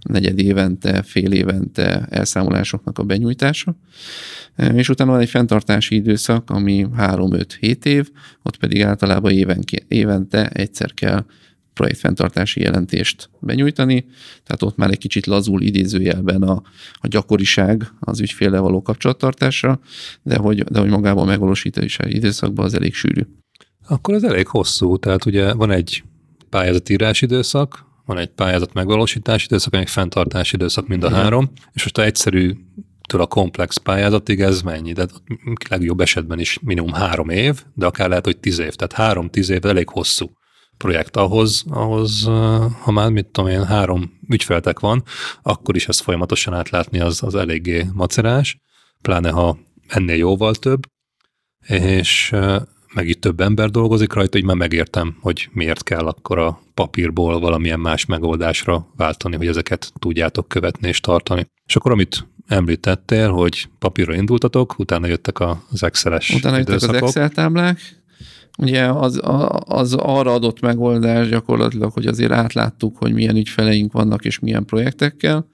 [0.00, 3.76] negyed évente, fél évente elszámolásoknak a benyújtása.
[4.74, 8.10] És utána van egy fenntartási időszak, ami 3-5-7 év,
[8.42, 11.24] ott pedig általában évenként, évente egyszer kell
[11.74, 14.06] projektfenntartási jelentést benyújtani,
[14.44, 19.80] tehát ott már egy kicsit lazul idézőjelben a, a gyakoriság az ügyféle való kapcsolattartásra,
[20.22, 23.22] de hogy, de hogy magában megvalósítási időszakban az elég sűrű.
[23.90, 26.02] Akkor ez elég hosszú, tehát ugye van egy
[26.48, 31.20] pályázatírás időszak, van egy pályázat megvalósítási időszak, egy fenntartási időszak, mind a Igen.
[31.20, 32.56] három, és most a egyszerű
[33.08, 34.92] től a komplex pályázatig ez mennyi?
[34.92, 35.06] De
[35.68, 38.74] legjobb esetben is minimum három év, de akár lehet, hogy tíz év.
[38.74, 40.30] Tehát három-tíz év elég hosszú
[40.76, 42.24] projekt ahhoz, ahhoz,
[42.80, 45.02] ha már mit tudom én, három ügyfeltek van,
[45.42, 48.60] akkor is ezt folyamatosan átlátni az, az eléggé macerás.
[49.02, 50.82] pláne ha ennél jóval több,
[51.66, 52.34] és
[52.94, 57.40] meg itt több ember dolgozik rajta, így már megértem, hogy miért kell akkor a papírból
[57.40, 61.46] valamilyen más megoldásra váltani, hogy ezeket tudjátok követni és tartani.
[61.66, 67.02] És akkor amit említettél, hogy papírra indultatok, utána jöttek az Excel-es Utána jöttek időszakok.
[67.02, 68.00] az Excel táblák,
[68.58, 69.20] Ugye az,
[69.58, 75.46] az arra adott megoldás gyakorlatilag, hogy azért átláttuk, hogy milyen ügyfeleink vannak és milyen projektekkel,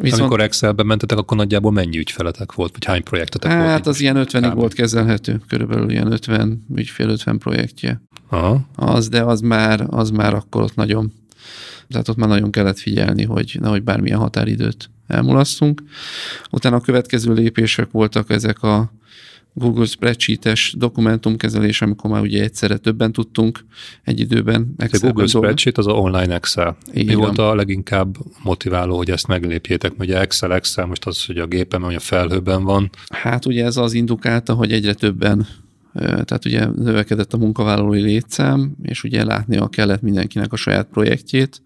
[0.00, 3.70] Viszont, Amikor Excelbe mentetek, akkor nagyjából mennyi ügyfeletek volt, vagy hány projektetek hát volt?
[3.70, 8.02] Hát az ilyen 50-ig volt kezelhető, körülbelül ilyen 50 ügyfél, 50 projektje.
[8.28, 8.60] Aha.
[8.74, 11.12] Az, de az már, az már akkor ott nagyon,
[11.88, 15.82] tehát ott már nagyon kellett figyelni, hogy nehogy bármilyen határidőt elmulasszunk.
[16.50, 18.92] Utána a következő lépések voltak ezek a
[19.58, 23.64] Google Spreadsheet-es dokumentumkezelés, amikor már ugye egyszerre többen tudtunk
[24.04, 24.74] egy időben.
[24.78, 26.76] A Google Spreadsheet az a online Excel.
[26.94, 29.92] Így Mi volt a leginkább motiváló, hogy ezt meglépjétek?
[29.98, 32.90] Ugye Excel, Excel, most az, hogy a gépem, vagy a felhőben van.
[33.08, 35.46] Hát ugye ez az indukálta, hogy egyre többen
[35.98, 41.62] tehát ugye növekedett a munkavállalói létszám, és ugye látnia kellett mindenkinek a saját projektjét,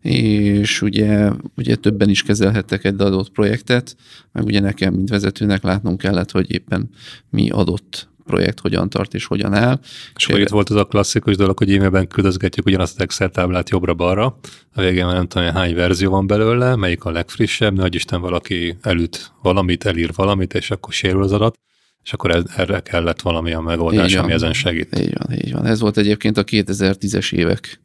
[0.00, 3.96] és ugye, ugye többen is kezelhettek egy adott projektet,
[4.32, 6.88] meg ugye nekem, mint vezetőnek látnom kellett, hogy éppen
[7.30, 9.80] mi adott projekt hogyan tart és hogyan áll.
[10.16, 13.70] És akkor itt volt az a klasszikus dolog, hogy e-mailben küldözgetjük ugyanazt az Excel táblát
[13.70, 14.38] jobbra-balra,
[14.74, 18.76] a végén már nem tudom, hány verzió van belőle, melyik a legfrissebb, nagy Isten valaki
[18.80, 21.58] elüt valamit, elír valamit, és akkor sérül az adat
[22.04, 24.98] és akkor ez, erre kellett valamilyen megoldás, ami ezen segít.
[24.98, 25.66] Így van, így van.
[25.66, 27.80] Ez volt egyébként a 2010-es évek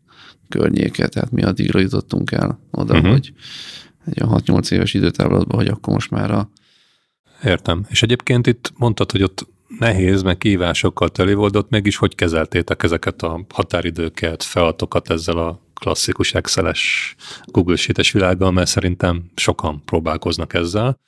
[0.49, 3.11] környéke, tehát mi addigra jutottunk el oda, uh-huh.
[3.11, 3.33] hogy
[4.05, 6.49] egy 6-8 éves időtávlatban, hogy akkor most már a...
[7.43, 7.85] Értem.
[7.89, 9.47] És egyébként itt mondtad, hogy ott
[9.79, 15.61] nehéz, meg kívásokkal teli volt, ott mégis hogy kezeltétek ezeket a határidőket, feladatokat ezzel a
[15.73, 20.99] klasszikus Excel-es Google Sheet-es világgal, mert szerintem sokan próbálkoznak ezzel.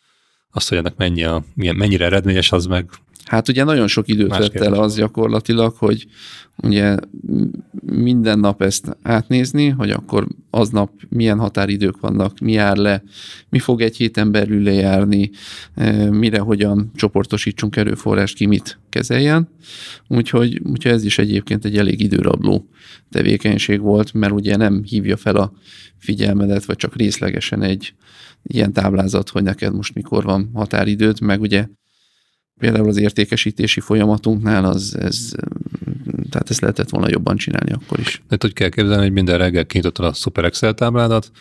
[0.57, 2.89] Azt, hogy ennek mennyi a, milyen, mennyire eredményes, az meg
[3.25, 6.07] Hát ugye nagyon sok időt vett el az gyakorlatilag, hogy
[6.55, 6.95] ugye
[7.85, 13.03] minden nap ezt átnézni, hogy akkor aznap milyen határidők vannak, mi jár le,
[13.49, 15.29] mi fog egy héten belül lejárni,
[15.75, 19.49] e, mire hogyan csoportosítsunk erőforrást, ki mit kezeljen.
[20.07, 22.69] Úgyhogy, úgyhogy ez is egyébként egy elég időrabló
[23.09, 25.51] tevékenység volt, mert ugye nem hívja fel a
[25.97, 27.93] figyelmedet, vagy csak részlegesen egy
[28.47, 31.67] ilyen táblázat, hogy neked most mikor van határidőd, meg ugye
[32.59, 35.31] például az értékesítési folyamatunknál az, ez,
[36.29, 38.21] tehát ezt lehetett volna jobban csinálni akkor is.
[38.27, 41.31] De hogy kell képzelni, hogy minden reggel kinyitottad a Super Excel tábládat,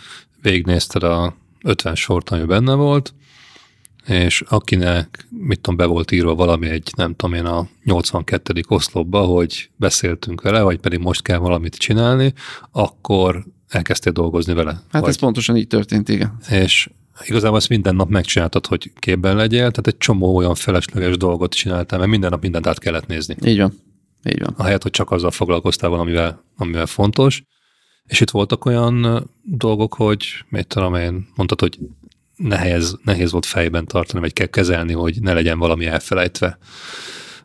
[0.43, 3.15] végignézted a 50 sort, ami benne volt,
[4.07, 8.61] és akinek, mit tudom, be volt írva valami egy, nem tudom én, a 82.
[8.69, 12.33] oszlopba, hogy beszéltünk vele, vagy pedig most kell valamit csinálni,
[12.73, 14.73] akkor elkezdtél dolgozni vele.
[14.91, 15.11] Hát vagy.
[15.11, 16.37] ez pontosan így történt, igen.
[16.51, 16.91] És
[17.25, 21.99] igazából ezt minden nap megcsináltad, hogy képben legyél, tehát egy csomó olyan felesleges dolgot csináltál,
[21.99, 23.37] mert minden nap mindent át kellett nézni.
[23.45, 23.73] Így van.
[24.25, 24.55] Így van.
[24.57, 27.43] Ahelyett, hogy csak azzal foglalkoztál valamivel, amivel fontos.
[28.05, 31.79] És itt voltak olyan dolgok, hogy mit tudom én, mondtad, hogy
[32.37, 36.59] nehéz, nehéz volt fejben tartani, vagy kell kezelni, hogy ne legyen valami elfelejtve.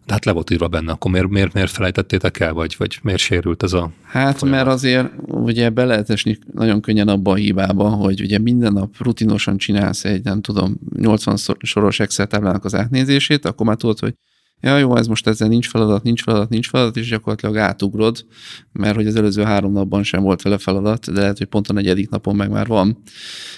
[0.06, 3.19] De hát le volt írva benne, akkor miért, miért, miért felejtettétek el, vagy, vagy miért
[3.19, 4.60] sérült ez a Hát folyamat?
[4.60, 8.97] mert azért ugye be lehet esni nagyon könnyen abba a hibába, hogy ugye minden nap
[8.97, 14.13] rutinosan csinálsz egy, nem tudom, 80 soros Excel táblának az átnézését, akkor már tudod, hogy
[14.62, 18.26] ja jó, ez most ezzel nincs feladat, nincs feladat, nincs feladat, és gyakorlatilag átugrod,
[18.71, 21.74] mert hogy az előző három napban sem volt vele feladat, de lehet, hogy pont a
[21.74, 22.97] negyedik napon meg már van,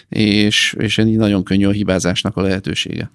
[0.10, 3.12] és, és így nagyon könnyű a hibázásnak a lehetősége.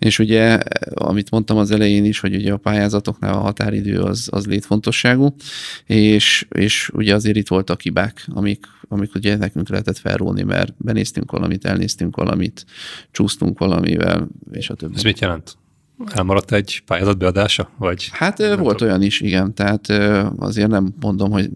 [0.00, 0.58] És ugye,
[0.94, 5.34] amit mondtam az elején is, hogy ugye a pályázatoknál a határidő az, az létfontosságú,
[5.86, 11.30] és, és ugye azért itt voltak hibák, amik, amik ugye nekünk lehetett felróni, mert benéztünk
[11.30, 12.64] valamit, elnéztünk valamit,
[13.10, 14.94] csúsztunk valamivel, és a többi.
[14.96, 15.56] Ez mit jelent?
[16.06, 17.70] Elmaradt egy pályázat beadása?
[17.78, 18.88] Vagy hát volt tudom.
[18.88, 19.54] olyan is, igen.
[19.54, 19.88] Tehát
[20.36, 21.50] azért nem mondom, hogy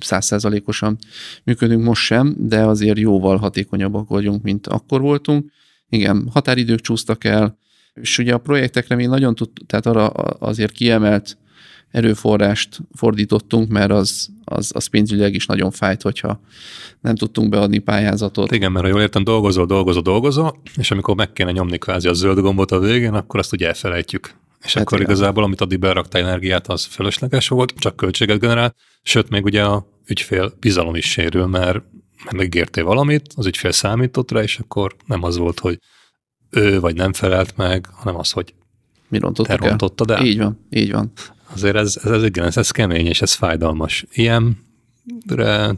[0.00, 0.98] százszerzalékosan
[1.44, 5.50] működünk most sem, de azért jóval hatékonyabbak vagyunk, mint akkor voltunk.
[5.88, 7.58] Igen, határidők csúsztak el,
[7.94, 11.38] és ugye a projektekre még nagyon tud, tehát arra azért kiemelt
[11.94, 16.40] erőforrást fordítottunk, mert az, az, az pénzügyileg is nagyon fájt, hogyha
[17.00, 18.52] nem tudtunk beadni pályázatot.
[18.52, 22.12] Igen, mert ha jól értem, dolgozol, dolgozol, dolgozol, és amikor meg kéne nyomni kvázi a
[22.12, 24.34] zöld gombot a végén, akkor azt ugye elfelejtjük.
[24.64, 25.10] És hát akkor igen.
[25.10, 29.86] igazából, amit addig beraktál energiát, az fölösleges volt, csak költséget generál, sőt, még ugye a
[30.06, 31.82] ügyfél bizalom is sérül, mert
[32.30, 35.78] megígértél valamit, az ügyfél számított rá, és akkor nem az volt, hogy
[36.50, 38.54] ő vagy nem felelt meg, hanem az, hogy
[39.20, 40.24] Mi te rontottad el.
[40.24, 41.12] Így van, így van.
[41.52, 44.04] Azért ez, ez, ez igen, ez, ez kemény, és ez fájdalmas.
[44.12, 44.58] Ilyen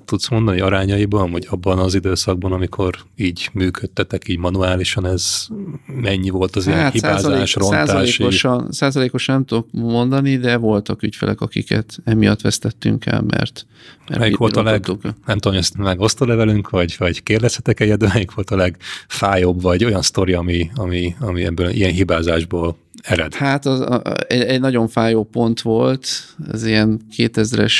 [0.04, 5.46] tudsz mondani arányaiban, hogy abban az időszakban, amikor így működtetek, így manuálisan, ez
[5.86, 7.86] mennyi volt az hát, ilyen hibázás, százalék, rontási?
[7.86, 13.66] Százalékosan, százalékosan nem tudok mondani, de voltak ügyfelek, akiket emiatt vesztettünk el, mert,
[14.08, 14.86] mert melyik volt a leg,
[15.26, 19.84] nem tudom, ezt megosztod-e velünk, vagy, vagy kérdezhetek egyet, de melyik volt a legfájóbb, vagy
[19.84, 23.34] olyan sztori, ami, ami, ami ebből ilyen hibázásból ered?
[23.34, 26.08] Hát az, a, egy, egy nagyon fájó pont volt,
[26.52, 27.72] ez ilyen 2000-es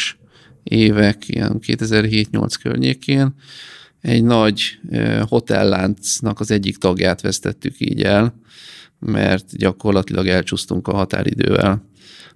[0.69, 3.35] évek, ilyen 2007-8 környékén,
[4.01, 4.79] egy nagy
[5.29, 8.41] hotelláncnak az egyik tagját vesztettük így el,
[8.99, 11.89] mert gyakorlatilag elcsúsztunk a határidővel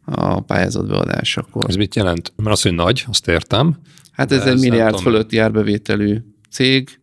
[0.04, 1.64] a pályázat beadásakor.
[1.68, 2.32] Ez mit jelent?
[2.36, 3.76] Mert az, hogy nagy, azt értem.
[4.12, 6.18] Hát ez egy milliárd fölötti árbevételű
[6.50, 7.00] cég,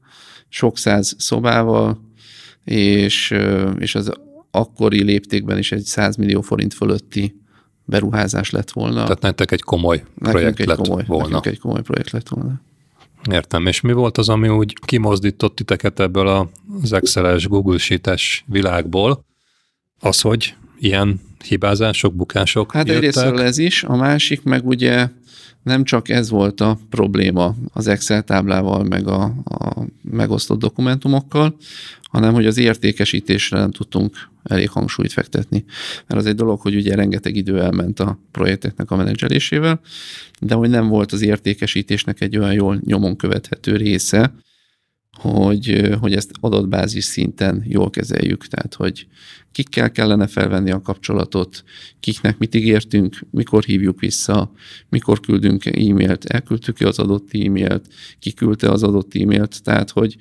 [0.49, 2.01] sok száz szobával,
[2.63, 3.33] és,
[3.77, 4.11] és az
[4.51, 7.41] akkori léptékben is egy 100 millió forint fölötti
[7.87, 9.01] beruházás lett volna.
[9.01, 11.27] Tehát nektek egy komoly projekt egy lett komoly, volna.
[11.27, 12.61] Nekünk egy komoly projekt lett volna.
[13.31, 13.67] Értem.
[13.67, 16.49] És mi volt az, ami úgy kimozdított titeket ebből
[16.81, 19.25] az Excel-es, Google Sheet-es világból?
[19.99, 25.09] Az, hogy ilyen hibázások, bukások Hát egyrészt ez is, a másik meg ugye
[25.63, 31.55] nem csak ez volt a probléma az Excel táblával, meg a, a megosztott dokumentumokkal,
[32.17, 35.65] hanem hogy az értékesítésre nem tudtunk elég hangsúlyt fektetni.
[36.07, 39.79] Mert az egy dolog, hogy ugye rengeteg idő elment a projekteknek a menedzselésével,
[40.39, 44.33] de hogy nem volt az értékesítésnek egy olyan jól nyomon követhető része,
[45.11, 49.07] hogy, hogy ezt adatbázis szinten jól kezeljük, tehát hogy
[49.51, 51.63] kikkel kellene felvenni a kapcsolatot,
[51.99, 54.51] kiknek mit ígértünk, mikor hívjuk vissza,
[54.89, 57.87] mikor küldünk e-mailt, elküldtük ki az adott e-mailt,
[58.19, 60.17] ki küldte az adott e-mailt, tehát hogy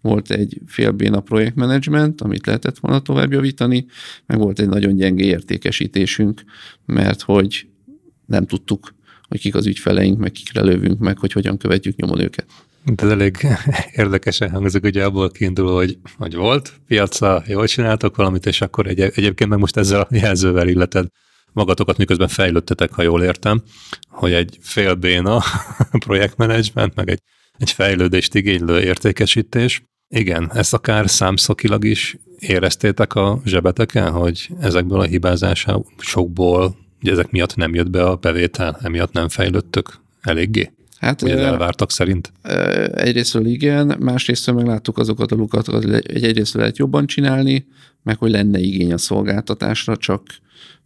[0.00, 3.86] volt egy félbéna projektmenedzsment, amit lehetett volna tovább javítani,
[4.26, 6.42] meg volt egy nagyon gyenge értékesítésünk,
[6.86, 7.68] mert hogy
[8.26, 8.94] nem tudtuk,
[9.28, 12.46] hogy kik az ügyfeleink, meg kikre lövünk meg, hogy hogyan követjük nyomon őket.
[12.84, 13.36] De ez elég
[14.02, 19.00] érdekesen hangzik, ugye abból kiindul, hogy, hogy volt, piacra jól csináltok valamit, és akkor egy,
[19.00, 21.06] egyébként meg most ezzel a jelzővel illeted
[21.52, 23.62] magatokat, miközben fejlődtetek, ha jól értem,
[24.08, 25.42] hogy egy félbéna
[26.06, 27.20] projektmenedzsment, meg egy,
[27.58, 29.82] egy fejlődést igénylő értékesítés.
[30.08, 37.56] Igen, ezt akár számszakilag is éreztétek a zsebeteken, hogy ezekből a hibázásokból, hogy ezek miatt
[37.56, 40.72] nem jött be a bevétel, emiatt nem fejlődtök eléggé?
[40.98, 42.32] Hát, Ugye elvártak szerint?
[42.92, 47.66] Egyrésztről igen, másrésztről meg láttuk azokat a lukat, hogy egyrésztről lehet jobban csinálni,
[48.02, 50.22] meg hogy lenne igény a szolgáltatásra, csak,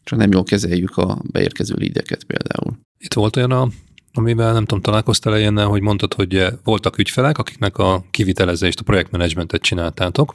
[0.04, 2.78] csak nem jól kezeljük a beérkező lideket például.
[2.98, 3.68] Itt volt olyan a
[4.12, 9.62] amivel nem tudom, találkoztál ilyennel, hogy mondtad, hogy voltak ügyfelek, akiknek a kivitelezést, a projektmenedzsmentet
[9.62, 10.34] csináltátok,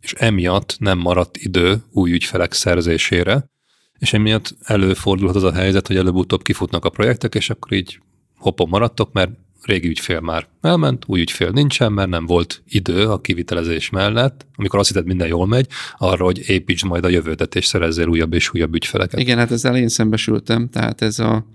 [0.00, 3.50] és emiatt nem maradt idő új ügyfelek szerzésére,
[3.98, 8.00] és emiatt előfordulhat az a helyzet, hogy előbb-utóbb kifutnak a projektek, és akkor így
[8.38, 9.30] hoppon maradtok, mert
[9.64, 14.78] régi ügyfél már elment, új ügyfél nincsen, mert nem volt idő a kivitelezés mellett, amikor
[14.78, 15.66] azt hitted minden jól megy,
[15.98, 19.20] arra, hogy építs majd a jövődet, és szerezzél újabb és újabb ügyfeleket.
[19.20, 21.46] Igen, hát ezzel én szembesültem, tehát ez a,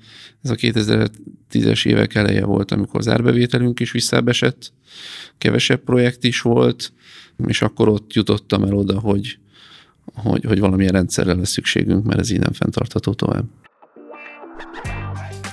[0.44, 4.74] ez a 2010-es évek eleje volt, amikor az árbevételünk is visszabesett,
[5.38, 6.94] kevesebb projekt is volt,
[7.48, 9.40] és akkor ott jutottam el oda, hogy,
[10.14, 13.46] hogy, hogy valamilyen rendszerre lesz szükségünk, mert ez így nem fenntartható tovább.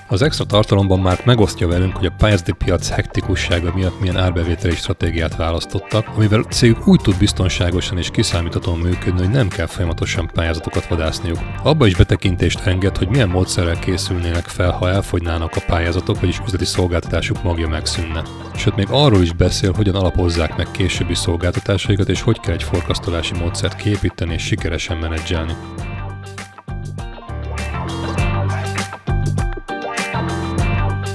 [0.08, 5.36] Az extra tartalomban már megosztja velünk, hogy a pályázati piac hektikussága miatt milyen árbevételi stratégiát
[5.36, 10.86] választottak, amivel a cégük úgy tud biztonságosan és kiszámíthatóan működni, hogy nem kell folyamatosan pályázatokat
[10.86, 11.38] vadászniuk.
[11.62, 16.64] Abba is betekintést enged, hogy milyen módszerrel készülnének fel, ha elfogynának a pályázatok, vagyis üzleti
[16.64, 18.22] szolgáltatásuk magja megszűnne.
[18.56, 23.34] Sőt, még arról is beszél, hogyan alapozzák meg későbbi szolgáltatásaikat, és hogy kell egy forkasztolási
[23.38, 25.52] módszert képíteni és sikeresen menedzselni.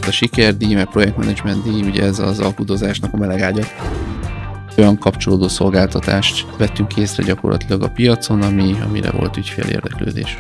[0.09, 3.63] A sikerdíj, meg projektmenedzsment díj, ugye ez az alkudozásnak a melegágya.
[4.77, 10.39] Olyan kapcsolódó szolgáltatást vettünk észre gyakorlatilag a piacon, ami, amire volt ügyfél érdeklődés.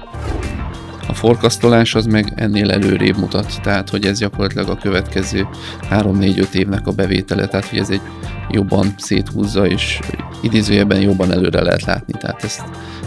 [1.07, 5.47] A forkasztolás az meg ennél előrébb mutat, tehát hogy ez gyakorlatilag a következő
[5.89, 8.01] 3-4-5 évnek a bevétele, tehát hogy ez egy
[8.49, 9.99] jobban széthúzza, és
[10.41, 12.63] idézőjeben jobban előre lehet látni, tehát ezt,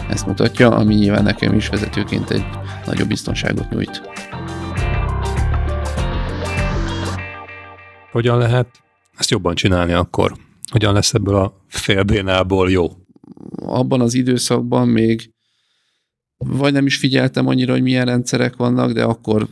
[0.09, 2.45] ezt mutatja, ami nyilván nekem is vezetőként egy
[2.85, 4.01] nagyobb biztonságot nyújt.
[8.13, 8.83] Hogyan lehet
[9.17, 10.35] ezt jobban csinálni akkor?
[10.71, 12.91] Hogyan lesz ebből a félbénából jó?
[13.55, 15.31] Abban az időszakban még
[16.37, 19.47] vagy nem is figyeltem annyira, hogy milyen rendszerek vannak, de akkor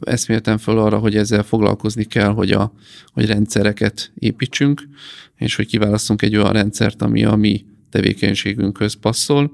[0.00, 2.72] eszméltem föl arra, hogy ezzel foglalkozni kell, hogy, a,
[3.12, 4.88] hogy rendszereket építsünk,
[5.36, 9.52] és hogy kiválasztunk egy olyan rendszert, ami a mi tevékenységünkhöz passzol,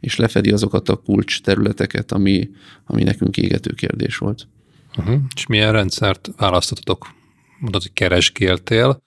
[0.00, 2.50] és lefedi azokat a kulcs területeket, ami,
[2.84, 4.48] ami nekünk égető kérdés volt.
[4.96, 5.20] Uh-huh.
[5.34, 7.16] És milyen rendszert választottatok?
[7.58, 9.02] Mondod, hogy keresgéltél,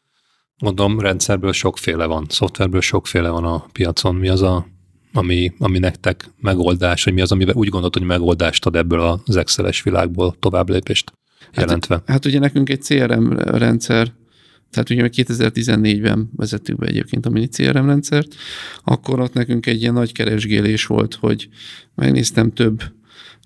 [0.58, 4.16] mondom, rendszerből sokféle van, szoftverből sokféle van a piacon.
[4.16, 4.68] Mi az, a,
[5.14, 9.36] ami, ami nektek megoldás, vagy mi az, amivel úgy gondolod, hogy megoldást ad ebből az
[9.36, 11.12] Excel-es világból tovább lépést
[11.54, 11.96] jelentve?
[11.96, 14.14] Hát, hát ugye nekünk egy CRM rendszer,
[14.72, 18.36] tehát ugye 2014-ben vezettük be egyébként a mini CRM rendszert,
[18.84, 21.50] akkor ott nekünk egy ilyen nagy keresgélés volt, hogy
[21.96, 22.84] megnéztem több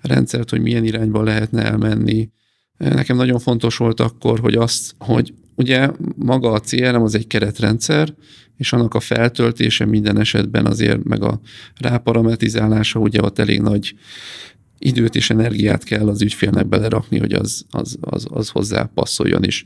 [0.02, 2.30] rendszert, hogy milyen irányba lehetne elmenni.
[2.78, 8.14] Nekem nagyon fontos volt akkor, hogy azt, hogy ugye maga a CRM az egy keretrendszer,
[8.58, 11.40] és annak a feltöltése minden esetben azért, meg a
[11.80, 13.96] ráparametrizálása, ugye ott elég nagy
[14.80, 19.64] időt és energiát kell az ügyfélnek belerakni, hogy az, az, az, az hozzá passzoljon is,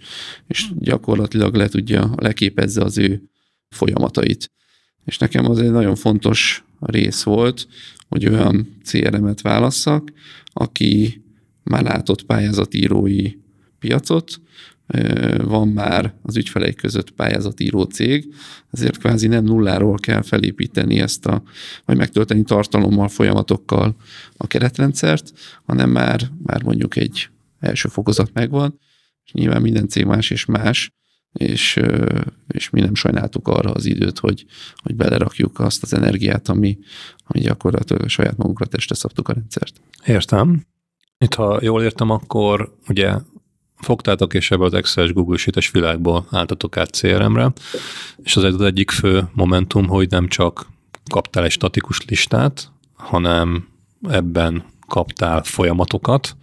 [0.47, 3.22] és gyakorlatilag le tudja, leképezze az ő
[3.70, 4.51] folyamatait.
[5.05, 7.68] És nekem az egy nagyon fontos rész volt,
[8.07, 10.12] hogy olyan CRM-et válasszak,
[10.53, 11.24] aki
[11.70, 13.32] már látott pályázatírói
[13.80, 14.41] piacot,
[15.38, 18.34] van már az ügyfeleik között pályázatíró cég,
[18.72, 21.43] ezért kvázi nem nulláról kell felépíteni ezt a,
[21.86, 23.95] vagy megtölteni tartalommal, folyamatokkal
[24.38, 25.32] a keretrendszert,
[25.65, 28.80] hanem már, már mondjuk egy első fokozat megvan,
[29.26, 30.91] és nyilván minden cég más és más,
[31.34, 31.80] és,
[32.47, 34.45] és mi nem sajnáltuk arra az időt, hogy,
[34.76, 36.78] hogy belerakjuk azt az energiát, ami,
[37.24, 39.82] ami gyakorlatilag saját magunkra testre szabtuk a rendszert.
[40.05, 40.65] Értem.
[41.22, 43.13] Itt, ha jól értem, akkor ugye
[43.76, 47.51] fogtátok, és ebből az Excel-es Google Sheet-es világból álltatok át CRM-re,
[48.24, 50.67] és az egyik fő momentum, hogy nem csak
[51.11, 53.67] kaptál egy statikus listát, hanem
[54.09, 56.36] ebben kaptál folyamatokat,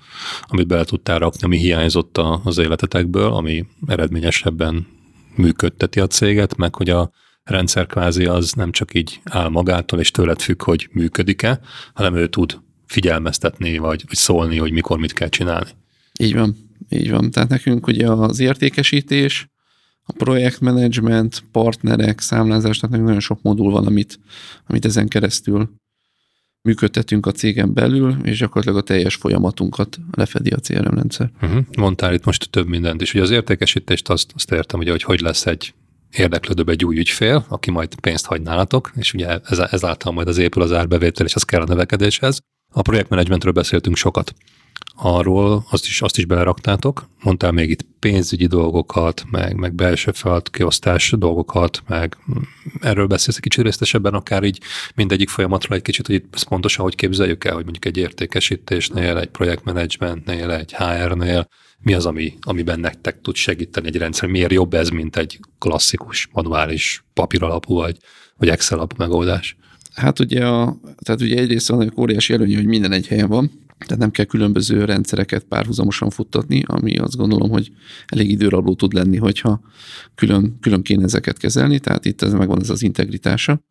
[0.42, 4.86] amit bele tudtál rakni, ami hiányzott az életetekből, ami eredményesebben
[5.34, 7.10] működteti a céget, meg hogy a
[7.44, 11.60] rendszer kvázi az nem csak így áll magától, és tőled függ, hogy működik-e,
[11.94, 15.70] hanem ő tud figyelmeztetni, vagy, vagy szólni, hogy mikor mit kell csinálni.
[16.18, 16.56] Így van.
[16.88, 17.30] Így van.
[17.30, 19.48] Tehát nekünk ugye az értékesítés,
[20.08, 24.18] a projektmenedzsment, partnerek, számlázás, tehát nagyon sok modul van, amit,
[24.66, 25.70] amit ezen keresztül
[26.62, 31.30] működtetünk a cégen belül, és gyakorlatilag a teljes folyamatunkat lefedi a CRM rendszer.
[31.42, 31.64] Uh-huh.
[31.76, 33.14] Mondtál itt most több mindent is.
[33.14, 35.74] Ugye az értékesítést azt, azt értem, ugye, hogy hogy lesz egy
[36.10, 40.38] érdeklődőbb egy új ügyfél, aki majd pénzt hagy nálatok, és ugye ez, ezáltal majd az
[40.38, 42.40] épül az árbevétel, és az kell a növekedéshez.
[42.76, 44.34] A projektmenedzsmentről beszéltünk sokat
[44.96, 47.08] arról azt is, azt is beleraktátok.
[47.22, 52.16] Mondtál még itt pénzügyi dolgokat, meg, meg belső feladatkiosztás dolgokat, meg
[52.80, 54.60] erről beszélsz egy kicsit részletesebben, akár így
[54.94, 59.30] mindegyik folyamatról egy kicsit, hogy ezt pontosan hogy képzeljük el, hogy mondjuk egy értékesítésnél, egy
[59.30, 61.48] projektmenedzsmentnél, egy HR-nél,
[61.78, 64.28] mi az, ami, amiben nektek tud segíteni egy rendszer?
[64.28, 67.96] Miért jobb ez, mint egy klasszikus, manuális, papíralapú vagy,
[68.36, 69.56] vagy Excel alapú megoldás?
[69.96, 73.50] Hát ugye, a, tehát ugye egyrészt van egy óriási előny, hogy minden egy helyen van,
[73.78, 77.70] tehát nem kell különböző rendszereket párhuzamosan futtatni, ami azt gondolom, hogy
[78.06, 79.60] elég időrabló tud lenni, hogyha
[80.14, 83.64] külön, külön kéne ezeket kezelni, tehát itt ez megvan ez az integritása.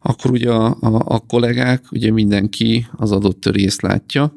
[0.00, 4.34] Akkor ugye a, a, a kollégák, ugye mindenki az adott részt látja,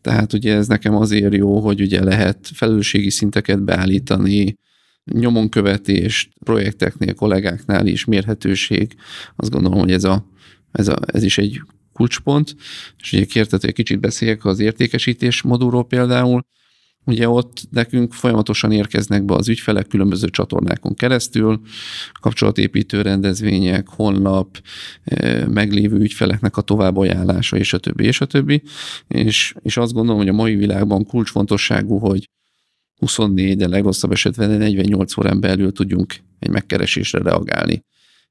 [0.00, 4.58] tehát ugye ez nekem azért jó, hogy ugye lehet felelősségi szinteket beállítani,
[5.04, 8.94] nyomonkövetést, projekteknél, kollégáknál is mérhetőség.
[9.36, 10.26] Azt gondolom, hogy ez, a,
[10.74, 11.60] ez, a, ez is egy
[11.92, 12.56] kulcspont,
[12.98, 16.44] és ugye kérted, hogy kicsit beszéljek az értékesítés modulról például,
[17.06, 21.60] Ugye ott nekünk folyamatosan érkeznek be az ügyfelek különböző csatornákon keresztül,
[22.20, 24.62] kapcsolatépítő rendezvények, honlap,
[25.04, 28.62] eh, meglévő ügyfeleknek a továbbajánlása, és a többi, és a többi.
[29.08, 32.28] És, és azt gondolom, hogy a mai világban kulcsfontosságú, hogy
[32.96, 37.82] 24, de legrosszabb esetben 48 órán belül tudjunk egy megkeresésre reagálni.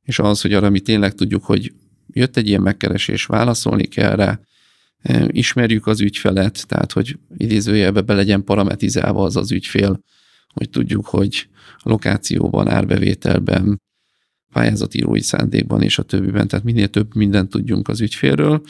[0.01, 1.73] És az, hogy arra mi tényleg tudjuk, hogy
[2.07, 4.39] jött egy ilyen megkeresés, válaszolni kell rá,
[5.01, 9.99] e, ismerjük az ügyfelet, tehát hogy idézőjelbe be legyen parametizálva az az ügyfél,
[10.53, 11.47] hogy tudjuk, hogy
[11.77, 13.81] a lokációban, árbevételben,
[14.51, 18.61] pályázatírói szándékban és a többiben, tehát minél több mindent tudjunk az ügyfélről,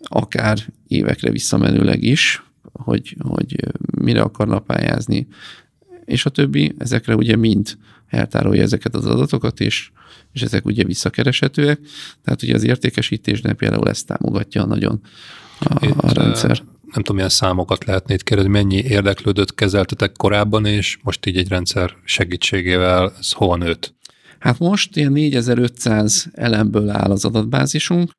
[0.00, 2.42] akár évekre visszamenőleg is,
[2.72, 3.56] hogy, hogy
[4.00, 5.26] mire akarna pályázni,
[6.04, 7.76] és a többi, ezekre ugye mind
[8.08, 9.90] eltárolja ezeket az adatokat, és,
[10.32, 11.80] és ezek ugye visszakereshetőek.
[12.24, 15.00] Tehát ugye az értékesítésnél például ezt támogatja nagyon
[15.58, 16.62] a, Itt, a rendszer.
[16.82, 21.48] Nem tudom, milyen számokat lehetne itt kérdezni, mennyi érdeklődőt kezeltetek korábban, és most így egy
[21.48, 23.94] rendszer segítségével ez hova nőtt?
[24.38, 28.10] Hát most ilyen 4500 elemből áll az adatbázisunk,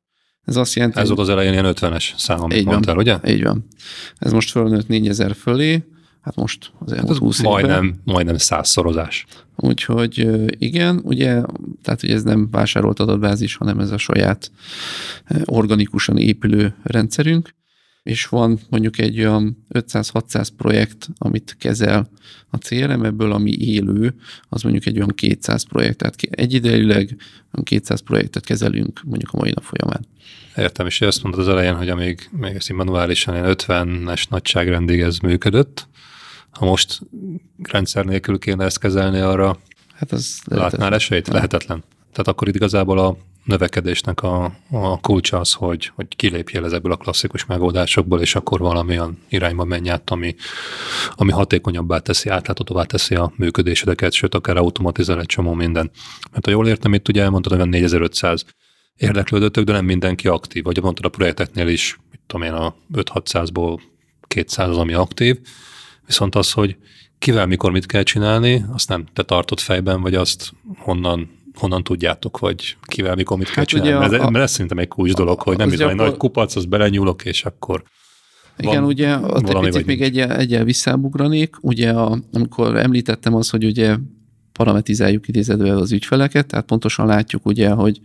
[0.44, 3.32] ez azt jelenti, Ez volt az elején ilyen 50-es szám, amit mondtál, van, ugye?
[3.32, 3.66] Így van.
[4.16, 5.84] Ez most fölnőtt 4000 fölé,
[6.20, 8.00] hát most az elmúlt hát 20 majdnem, évben.
[8.04, 9.26] Majdnem százszorozás.
[9.56, 10.28] Úgyhogy
[10.62, 11.42] igen, ugye,
[11.82, 14.50] tehát hogy ez nem vásárolt adatbázis, hanem ez a saját
[15.44, 17.54] organikusan épülő rendszerünk,
[18.02, 22.08] és van mondjuk egy olyan 500-600 projekt, amit kezel
[22.50, 24.14] a CRM, ebből ami élő,
[24.48, 27.16] az mondjuk egy olyan 200 projekt, tehát egyidejűleg
[27.62, 30.06] 200 projektet kezelünk mondjuk a mai nap folyamán.
[30.56, 35.88] Értem, és azt mondod az elején, hogy amíg még ezt manuálisan 50-es nagyságrendig ez működött,
[36.50, 37.00] ha most
[37.62, 39.58] rendszer nélkül kéne ezt kezelni, arra
[39.94, 41.28] hát az látnál esélyt?
[41.28, 41.84] Lehetetlen.
[42.12, 46.96] Tehát akkor itt igazából a növekedésnek a, a kulcsa az, hogy, hogy kilépjél ezekből a
[46.96, 50.34] klasszikus megoldásokból, és akkor valamilyen irányba menj át, ami,
[51.14, 55.90] ami hatékonyabbá teszi, átláthatóvá teszi a működésedeket, sőt, akár automatizál egy csomó minden.
[56.32, 58.44] Mert ha jól értem, itt ugye elmondtad, hogy 4500
[58.96, 60.62] érdeklődöttök, de nem mindenki aktív.
[60.62, 63.80] Vagy mondtad a projekteknél is, mit tudom én, a 5-600-ból
[64.26, 65.38] 200 az, ami aktív.
[66.10, 66.76] Viszont az, hogy
[67.18, 72.38] kivel mikor mit kell csinálni, azt nem te tartod fejben, vagy azt honnan honnan tudjátok,
[72.38, 74.06] vagy kivel, mikor mit kell hát csinálni.
[74.06, 75.94] Ugye a, ez, ez szerintem egy kulcs dolog, hogy nem gyakor...
[75.94, 77.82] nagy kupac, az belenyúlok, és akkor
[78.58, 83.64] igen, ugye ott egy picit még egyel, egyel visszábugranék, ugye a, amikor említettem az, hogy
[83.64, 83.96] ugye
[84.52, 88.00] parametizáljuk idézedve az ügyfeleket, tehát pontosan látjuk ugye, hogy,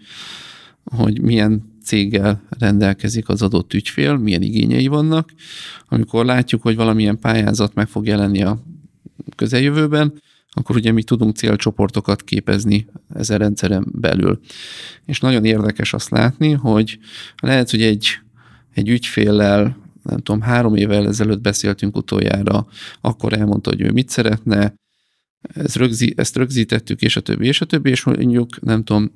[0.83, 5.29] hogy milyen céggel rendelkezik az adott ügyfél, milyen igényei vannak.
[5.87, 8.63] Amikor látjuk, hogy valamilyen pályázat meg fog jelenni a
[9.35, 10.21] közeljövőben,
[10.51, 14.39] akkor ugye mi tudunk célcsoportokat képezni ezen rendszeren belül.
[15.05, 16.99] És nagyon érdekes azt látni, hogy
[17.41, 18.07] lehet, hogy egy,
[18.73, 22.67] egy ügyféllel nem tudom, három évvel ezelőtt beszéltünk utoljára,
[23.01, 24.73] akkor elmondta, hogy ő mit szeretne,
[25.53, 29.11] ezt, rögzi, ezt rögzítettük, és a többi, és a többi, és mondjuk, nem tudom,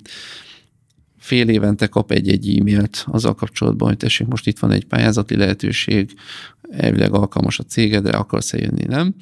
[1.19, 6.13] fél évente kap egy-egy e-mailt azzal kapcsolatban, hogy tessék, most itt van egy pályázati lehetőség,
[6.61, 9.15] elvileg alkalmas a cégedre, akarsz-e jönni, nem?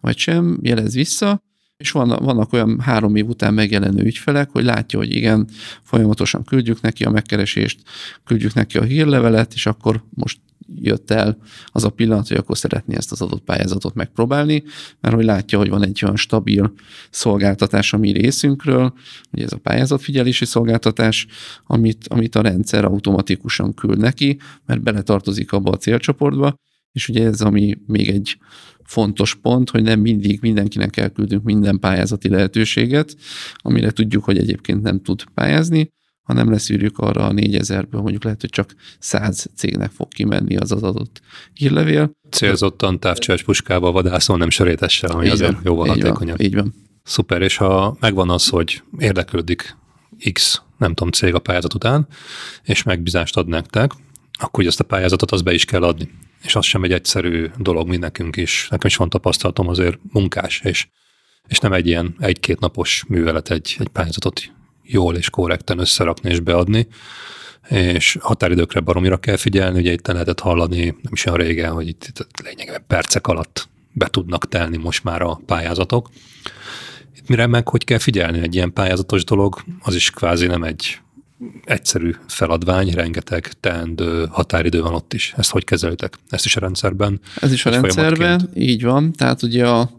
[0.00, 1.42] Vagy sem, jelez vissza,
[1.76, 5.48] és van, vannak olyan három év után megjelenő ügyfelek, hogy látja, hogy igen,
[5.82, 7.80] folyamatosan küldjük neki a megkeresést,
[8.24, 10.38] küldjük neki a hírlevelet, és akkor most
[10.74, 14.62] jött el az a pillanat, hogy akkor szeretné ezt az adott pályázatot megpróbálni,
[15.00, 16.72] mert hogy látja, hogy van egy olyan stabil
[17.10, 18.92] szolgáltatás a mi részünkről,
[19.32, 21.26] ugye ez a pályázatfigyelési szolgáltatás,
[21.66, 26.54] amit, amit a rendszer automatikusan küld neki, mert beletartozik abba a célcsoportba,
[26.92, 28.38] és ugye ez, ami még egy
[28.84, 33.16] fontos pont, hogy nem mindig mindenkinek elküldünk minden pályázati lehetőséget,
[33.56, 35.90] amire tudjuk, hogy egyébként nem tud pályázni,
[36.28, 40.82] hanem leszűrjük arra a 4000-ből, mondjuk lehet, hogy csak 100 cégnek fog kimenni az az
[40.82, 41.20] adott
[41.52, 42.10] hírlevél.
[42.30, 46.36] Célzottan távcsöves puskával vadászol, nem sörétessel, ami így azért van, jóval így hatékonyabb.
[46.36, 46.74] Van, így van.
[47.02, 49.76] Szuper, és ha megvan az, hogy érdeklődik
[50.32, 52.06] X, nem tudom, cég a pályázat után,
[52.62, 53.92] és megbízást ad nektek,
[54.40, 56.10] akkor azt a pályázatot az be is kell adni
[56.42, 58.68] és az sem egy egyszerű dolog mi nekünk is.
[58.70, 60.88] Nekem is van tapasztalatom azért munkás, és,
[61.48, 64.52] és nem egy ilyen egy-két napos művelet egy, egy pályázatot
[64.90, 66.88] jól és korrekten összerakni és beadni,
[67.68, 72.04] és határidőkre baromira kell figyelni, ugye itt lehetett hallani, nem is olyan régen, hogy itt,
[72.04, 76.10] itt lényegében percek alatt be tudnak telni most már a pályázatok.
[77.16, 81.00] Itt mire meg hogy kell figyelni egy ilyen pályázatos dolog, az is kvázi nem egy
[81.64, 85.34] egyszerű feladvány, rengeteg teendő határidő van ott is.
[85.36, 86.18] Ezt hogy kezelitek?
[86.28, 87.20] Ezt is a rendszerben?
[87.40, 89.12] Ez is a rendszerben, így van.
[89.12, 89.90] Tehát ugye a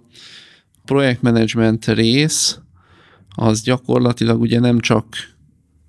[0.85, 2.59] projektmenedzsment rész
[3.39, 5.05] az gyakorlatilag ugye nem csak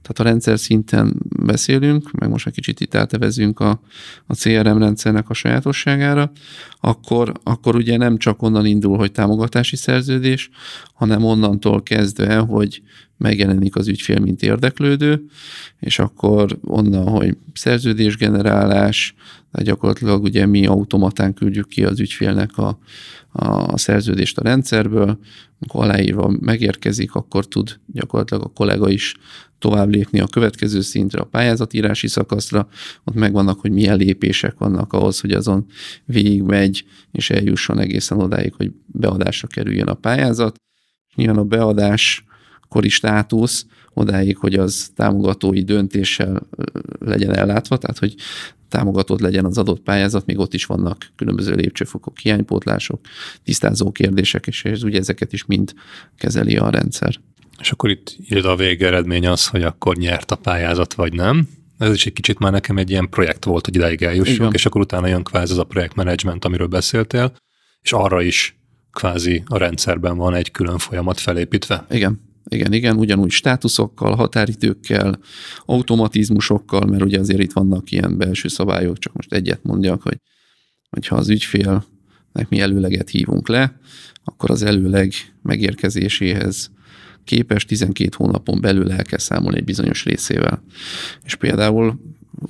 [0.03, 3.81] tehát a rendszer szinten beszélünk, meg most egy kicsit itt átevezünk a,
[4.27, 6.33] a CRM rendszernek a sajátosságára,
[6.81, 10.51] akkor, akkor ugye nem csak onnan indul, hogy támogatási szerződés,
[10.95, 12.83] hanem onnantól kezdve, hogy
[13.21, 15.25] megjelenik az ügyfél, mint érdeklődő,
[15.79, 19.15] és akkor onnan, hogy szerződésgenerálás,
[19.53, 22.79] de gyakorlatilag ugye mi automatán küldjük ki az ügyfélnek a,
[23.33, 25.19] a szerződést a rendszerből,
[25.61, 29.15] amikor aláírva megérkezik, akkor tud gyakorlatilag a kollega is
[29.59, 32.69] tovább lépni a következő szintre, a pályázatírási szakaszra,
[33.05, 35.67] ott megvannak, hogy milyen lépések vannak ahhoz, hogy azon
[36.05, 40.57] végigmegy, és eljusson egészen odáig, hogy beadásra kerüljön a pályázat.
[41.15, 42.25] Nyilván a beadás
[42.71, 46.43] kori státusz odáig, hogy az támogatói döntéssel
[46.99, 48.15] legyen ellátva, tehát hogy
[48.69, 53.01] támogatott legyen az adott pályázat, még ott is vannak különböző lépcsőfokok, hiánypótlások,
[53.45, 55.73] tisztázó kérdések, és ez ugye ezeket is mind
[56.17, 57.21] kezeli a rendszer.
[57.61, 61.49] És akkor itt jön a végeredmény az, hogy akkor nyert a pályázat, vagy nem.
[61.79, 64.81] Ez is egy kicsit már nekem egy ilyen projekt volt, hogy ideig eljussunk, és akkor
[64.81, 67.33] utána jön kvázi az a projektmenedzsment, amiről beszéltél,
[67.83, 68.59] és arra is
[68.93, 71.87] kvázi a rendszerben van egy külön folyamat felépítve.
[71.91, 75.19] Igen, igen, igen, ugyanúgy státuszokkal, határidőkkel,
[75.65, 80.17] automatizmusokkal, mert ugye azért itt vannak ilyen belső szabályok, csak most egyet mondjak, hogy
[80.91, 83.79] hogyha az ügyfélnek mi előleget hívunk le,
[84.25, 85.13] akkor az előleg
[85.43, 86.71] megérkezéséhez
[87.25, 90.63] képes 12 hónapon belül el kell számolni egy bizonyos részével.
[91.25, 92.01] És például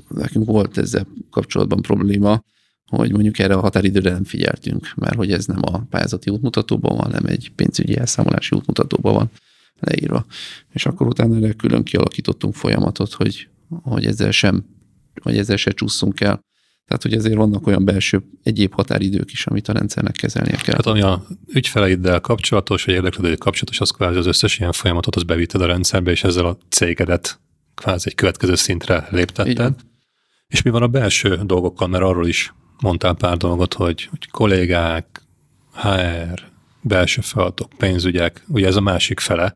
[0.08, 2.42] nekünk volt ezzel kapcsolatban probléma,
[2.86, 7.04] hogy mondjuk erre a határidőre nem figyeltünk, mert hogy ez nem a pályázati útmutatóban van,
[7.04, 9.30] hanem egy pénzügyi elszámolási útmutatóban van
[9.80, 10.24] leírva.
[10.72, 14.64] És akkor utána erre külön kialakítottunk folyamatot, hogy, hogy ezzel sem,
[15.22, 16.40] hogy ezzel se csúszunk el.
[16.86, 20.74] Tehát, hogy ezért vannak olyan belső egyéb határidők is, amit a rendszernek kezelnie kell.
[20.74, 25.22] Hát ami a ügyfeleiddel kapcsolatos, vagy érdeklődői kapcsolatos, az kvázi az összes ilyen folyamatot az
[25.22, 27.40] bevitted a rendszerbe, és ezzel a cégedet
[27.74, 29.74] kvázi egy következő szintre léptetted.
[30.46, 35.22] És mi van a belső dolgokkal, mert arról is mondtál pár dolgot, hogy, hogy kollégák,
[35.72, 36.42] HR,
[36.80, 39.52] belső feladatok, pénzügyek, ugye ez a másik fele,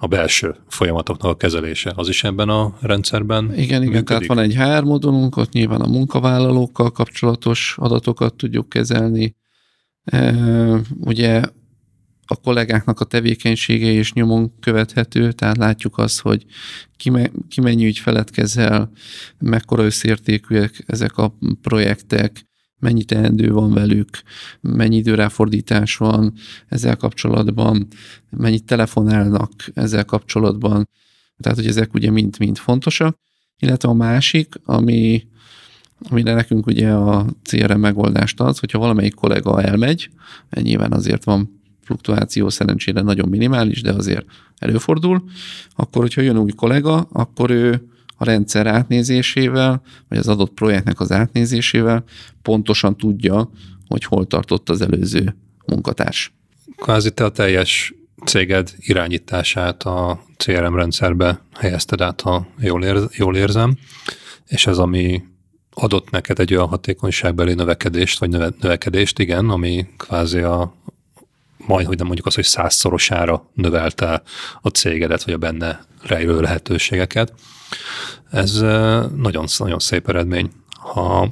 [0.00, 1.92] a belső folyamatoknak a kezelése.
[1.96, 4.06] Az is ebben a rendszerben Igen, igen, működik?
[4.06, 9.36] tehát van egy HR modulunk, ott nyilván a munkavállalókkal kapcsolatos adatokat tudjuk kezelni.
[10.04, 10.34] E,
[11.00, 11.42] ugye
[12.26, 16.44] a kollégáknak a tevékenysége és nyomon követhető, tehát látjuk azt, hogy
[16.96, 18.90] ki, me, ki mennyi ügyfelet kezel,
[19.38, 22.47] mekkora összértékűek ezek a projektek,
[22.78, 24.08] mennyi teendő van velük,
[24.60, 26.32] mennyi időráfordítás van
[26.68, 27.86] ezzel kapcsolatban,
[28.30, 30.88] mennyit telefonálnak ezzel kapcsolatban.
[31.38, 33.18] Tehát, hogy ezek ugye mind-mind fontosak.
[33.58, 35.26] Illetve a másik, ami,
[35.98, 40.10] amire nekünk ugye a CRM megoldást ad, hogyha valamelyik kollega elmegy,
[40.50, 44.26] nyilván azért van fluktuáció szerencsére nagyon minimális, de azért
[44.58, 45.24] előfordul,
[45.76, 47.88] akkor, hogyha jön új kollega, akkor ő
[48.18, 52.04] a rendszer átnézésével, vagy az adott projektnek az átnézésével
[52.42, 53.50] pontosan tudja,
[53.86, 56.32] hogy hol tartott az előző munkatárs.
[56.76, 57.94] Kvázi te a teljes
[58.24, 63.76] céged irányítását a CRM rendszerbe helyezted át, ha jól, ér, jól érzem,
[64.46, 65.22] és ez ami
[65.70, 70.74] adott neked egy olyan hatékonyságbeli növekedést, vagy növe, növekedést, igen, ami kvázi a
[71.66, 74.22] majd, hogy nem mondjuk az, hogy százszorosára növelte
[74.60, 77.32] a cégedet, vagy a benne rejlő lehetőségeket.
[78.30, 78.60] Ez
[79.16, 80.50] nagyon, nagyon szép eredmény.
[80.68, 81.28] Ha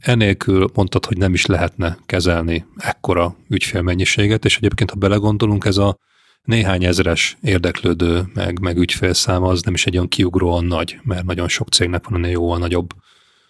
[0.00, 5.98] enélkül mondtad, hogy nem is lehetne kezelni ekkora ügyfélmennyiséget, és egyébként, ha belegondolunk, ez a
[6.42, 11.48] néhány ezres érdeklődő, meg, meg ügyfélszáma az nem is egy olyan kiugróan nagy, mert nagyon
[11.48, 12.90] sok cégnek van ennél jóval nagyobb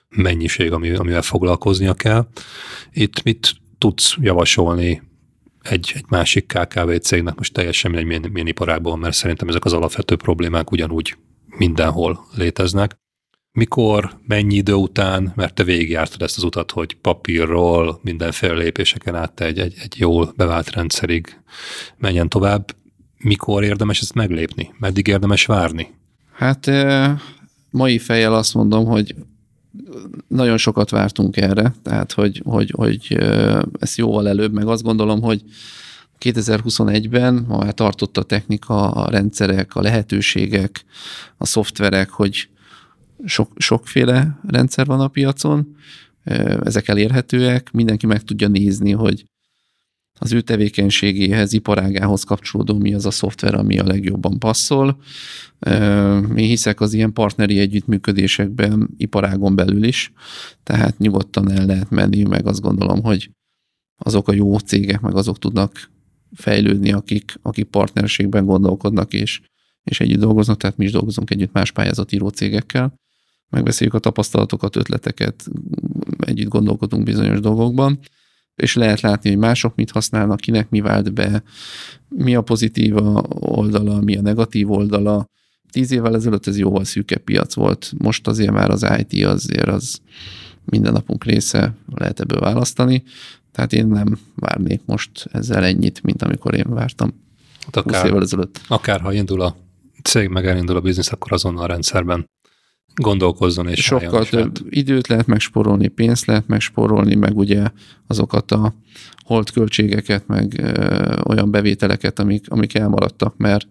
[0.09, 2.29] mennyiség, ami, amivel foglalkoznia kell.
[2.93, 5.03] Itt mit tudsz javasolni
[5.63, 9.73] egy, egy másik KKV cégnek, most teljesen mindegy milyen, milyen iparágban, mert szerintem ezek az
[9.73, 11.17] alapvető problémák ugyanúgy
[11.57, 13.01] mindenhol léteznek.
[13.53, 19.41] Mikor, mennyi idő után, mert te végigjártad ezt az utat, hogy papírról mindenféle lépéseken át
[19.41, 21.41] egy, egy, egy jól bevált rendszerig
[21.97, 22.75] menjen tovább,
[23.19, 24.75] mikor érdemes ezt meglépni?
[24.79, 25.95] Meddig érdemes várni?
[26.33, 26.71] Hát
[27.71, 29.15] mai fejjel azt mondom, hogy
[30.29, 33.19] nagyon sokat vártunk erre, tehát hogy, hogy, hogy
[33.79, 35.43] ezt jóval előbb, meg azt gondolom, hogy
[36.23, 40.85] 2021-ben ma már tartott a technika, a rendszerek, a lehetőségek,
[41.37, 42.49] a szoftverek, hogy
[43.25, 45.77] sok, sokféle rendszer van a piacon,
[46.63, 49.25] ezek elérhetőek, mindenki meg tudja nézni, hogy
[50.19, 55.03] az ő tevékenységéhez, iparágához kapcsolódó mi az a szoftver, ami a legjobban passzol.
[56.29, 60.13] Mi hiszek az ilyen partneri együttműködésekben iparágon belül is,
[60.63, 63.31] tehát nyugodtan el lehet menni, meg azt gondolom, hogy
[63.97, 65.91] azok a jó cégek, meg azok tudnak
[66.35, 69.41] fejlődni, akik, akik partnerségben gondolkodnak és,
[69.85, 72.95] és együtt dolgoznak, tehát mi is dolgozunk együtt más pályázatíró cégekkel.
[73.49, 75.47] Megbeszéljük a tapasztalatokat, ötleteket,
[76.19, 77.99] együtt gondolkodunk bizonyos dolgokban,
[78.55, 81.43] és lehet látni, hogy mások mit használnak, kinek mi vált be,
[82.09, 82.97] mi a pozitív
[83.29, 85.27] oldala, mi a negatív oldala.
[85.71, 90.01] Tíz évvel ezelőtt ez jóval szűkebb piac volt, most azért már az IT azért az
[90.65, 93.03] minden napunk része, lehet ebből választani.
[93.53, 97.13] Tehát én nem várnék most ezzel ennyit, mint amikor én vártam
[97.65, 98.61] hát akár, 20 évvel ezelőtt.
[98.69, 99.57] Akár ha indul a
[100.03, 102.31] cég, meg elindul a biznisz, akkor azonnal a rendszerben
[102.95, 107.69] gondolkozzon és Sokkal több időt lehet megsporolni, pénzt lehet megsporolni, meg ugye
[108.07, 108.75] azokat a
[109.25, 113.67] holt költségeket, meg ö, olyan bevételeket, amik, amik elmaradtak, mert,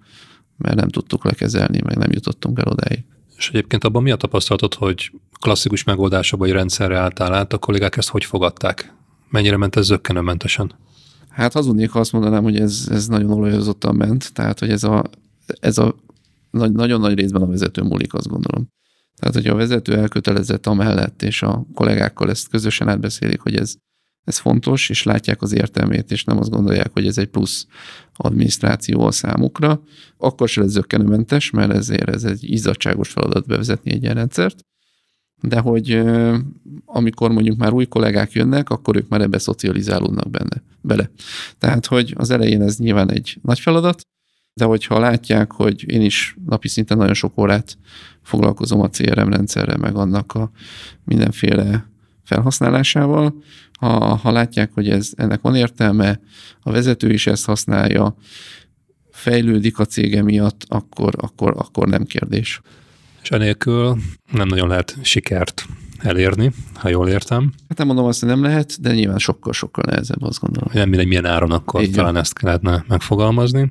[0.57, 3.05] mert nem tudtuk lekezelni, meg nem jutottunk el odáig.
[3.37, 7.97] És egyébként abban mi a tapasztalatod, hogy klasszikus megoldásokban vagy rendszerre álltál át, a kollégák
[7.97, 8.93] ezt hogy fogadták?
[9.31, 10.71] Mennyire ment ez zöggenőmentesen?
[11.29, 15.03] Hát hazudnék, ha azt mondanám, hogy ez, ez nagyon olajozottan ment, tehát hogy ez a,
[15.59, 15.95] ez a
[16.49, 18.67] nagyon nagy részben a vezető múlik, azt gondolom.
[19.15, 23.75] Tehát, hogyha a vezető elkötelezett amellett, és a kollégákkal ezt közösen átbeszélik, hogy ez,
[24.23, 27.65] ez fontos, és látják az értelmét, és nem azt gondolják, hogy ez egy plusz
[28.13, 29.81] adminisztráció a számukra,
[30.17, 34.65] akkor se lesz zöggenőmentes, mert ezért ez egy izzadságos feladat bevezetni egy ilyen rendszert
[35.41, 36.01] de hogy
[36.85, 41.09] amikor mondjuk már új kollégák jönnek, akkor ők már ebbe szocializálódnak benne, bele.
[41.57, 44.01] Tehát, hogy az elején ez nyilván egy nagy feladat,
[44.53, 47.77] de hogyha látják, hogy én is napi szinten nagyon sok órát
[48.21, 50.51] foglalkozom a CRM rendszerrel, meg annak a
[51.03, 51.89] mindenféle
[52.23, 53.43] felhasználásával.
[53.79, 56.19] Ha, ha látják, hogy ez, ennek van értelme,
[56.61, 58.15] a vezető is ezt használja,
[59.11, 62.61] fejlődik a cége miatt, akkor, akkor, akkor nem kérdés.
[63.21, 63.97] És enélkül
[64.31, 65.65] nem nagyon lehet sikert
[65.97, 67.51] elérni, ha jól értem.
[67.67, 70.69] Hát nem mondom azt, hogy nem lehet, de nyilván sokkal-sokkal nehezebb, azt gondolom.
[70.73, 73.67] Nem mindegy, milyen áron, akkor így talán ezt lehetne megfogalmazni.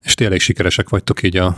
[0.00, 1.56] És tényleg sikeresek vagytok így a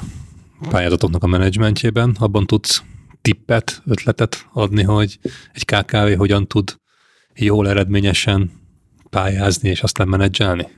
[0.71, 2.83] pályázatoknak a menedzsmentjében, abban tudsz
[3.23, 5.19] tippet, ötletet adni, hogy
[5.53, 6.77] egy KKV hogyan tud
[7.35, 8.51] jól eredményesen
[9.11, 10.69] pályázni és aztán menedzselni?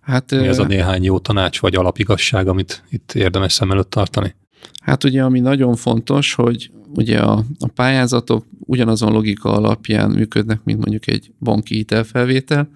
[0.00, 4.34] Hát, Mi az a néhány jó tanács vagy alapigasság, amit itt érdemes szem előtt tartani?
[4.80, 10.78] Hát ugye, ami nagyon fontos, hogy ugye a, a pályázatok ugyanazon logika alapján működnek, mint
[10.78, 12.68] mondjuk egy banki hitelfelvétel,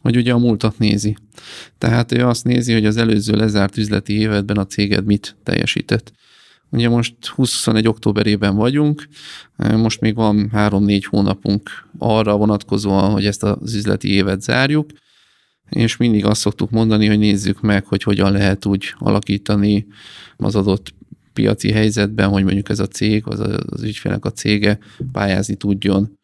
[0.00, 1.16] hogy ugye a múltat nézi.
[1.78, 6.12] Tehát ő azt nézi, hogy az előző lezárt üzleti évedben a céged mit teljesített.
[6.70, 9.08] Ugye most 21 októberében vagyunk,
[9.56, 14.90] most még van 3-4 hónapunk arra vonatkozóan, hogy ezt az üzleti évet zárjuk,
[15.70, 19.86] és mindig azt szoktuk mondani, hogy nézzük meg, hogy hogyan lehet úgy alakítani
[20.36, 20.94] az adott
[21.34, 24.78] piaci helyzetben, hogy mondjuk ez a cég, az, az ügyfélnek a cége
[25.12, 26.18] pályázni tudjon.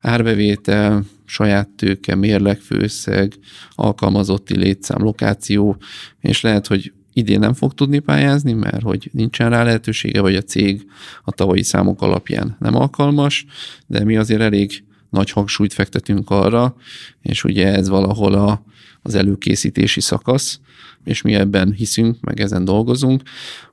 [0.00, 3.34] Árbevétel, saját tőke, mérlegfőszeg,
[3.70, 5.76] alkalmazotti létszám, lokáció,
[6.20, 10.42] és lehet, hogy idén nem fog tudni pályázni, mert hogy nincsen rá lehetősége, vagy a
[10.42, 10.86] cég
[11.24, 13.46] a tavalyi számok alapján nem alkalmas,
[13.86, 16.76] de mi azért elég nagy hangsúlyt fektetünk arra,
[17.22, 18.64] és ugye ez valahol a,
[19.02, 20.60] az előkészítési szakasz,
[21.08, 23.22] és mi ebben hiszünk, meg ezen dolgozunk,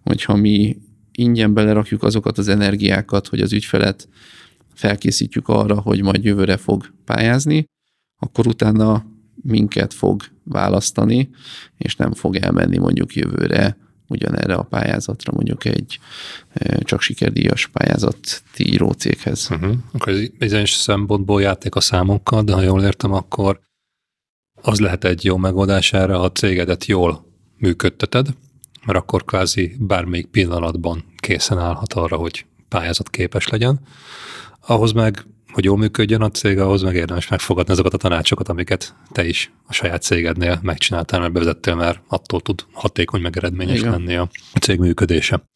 [0.01, 0.77] hogyha mi
[1.11, 4.09] ingyen belerakjuk azokat az energiákat, hogy az ügyfelet
[4.73, 7.65] felkészítjük arra, hogy majd jövőre fog pályázni,
[8.21, 9.05] akkor utána
[9.41, 11.29] minket fog választani,
[11.77, 13.77] és nem fog elmenni mondjuk jövőre
[14.07, 15.99] ugyanerre a pályázatra, mondjuk egy
[16.79, 19.47] csak sikerdíjas pályázat író céghez.
[19.51, 19.75] Uh-huh.
[19.91, 23.59] Akkor ez bizonyos szempontból játék a számokkal, de ha jól értem, akkor
[24.61, 27.24] az lehet egy jó megoldás erre, ha a cégedet jól
[27.58, 28.28] működteted,
[28.86, 33.80] mert akkor kvázi bármelyik pillanatban készen állhat arra, hogy pályázat képes legyen.
[34.68, 38.95] Ahhoz meg, hogy jól működjön a cég, ahhoz meg érdemes megfogadni azokat a tanácsokat, amiket
[39.12, 43.91] te is a saját cégednél megcsináltál, mert bevezettél, mert attól tud hatékony, meg eredményes Igen.
[43.91, 44.30] lenni a
[44.62, 45.49] cég működése.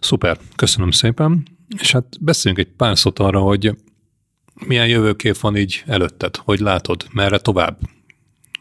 [0.00, 1.42] Szuper, köszönöm szépen.
[1.78, 3.76] És hát beszéljünk egy pár szót arra, hogy
[4.66, 7.78] milyen jövőkép van így előtted, hogy látod, merre tovább.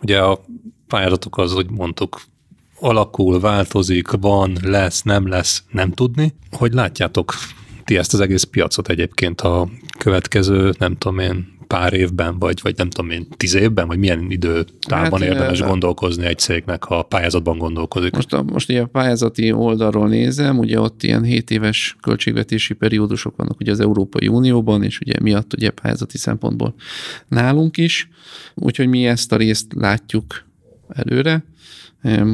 [0.01, 0.45] Ugye a
[0.87, 2.21] pályázatok az, hogy mondtuk,
[2.79, 6.33] alakul, változik, van, lesz, nem lesz, nem tudni.
[6.51, 7.33] Hogy látjátok
[7.83, 9.69] ti ezt az egész piacot egyébként a
[9.99, 14.31] következő, nem tudom én, pár évben, vagy, vagy nem tudom én, tíz évben, vagy milyen
[14.31, 15.65] időtávban hát, érdemes de...
[15.65, 18.13] gondolkozni egy cégnek, ha a pályázatban gondolkozik?
[18.13, 23.35] Most, a, most ugye a pályázati oldalról nézem, ugye ott ilyen 7 éves költségvetési periódusok
[23.35, 26.75] vannak ugye az Európai Unióban, és ugye miatt ugye pályázati szempontból
[27.27, 28.09] nálunk is,
[28.55, 30.45] úgyhogy mi ezt a részt látjuk
[30.89, 31.43] előre.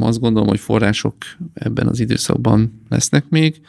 [0.00, 1.14] Azt gondolom, hogy források
[1.54, 3.60] ebben az időszakban lesznek még.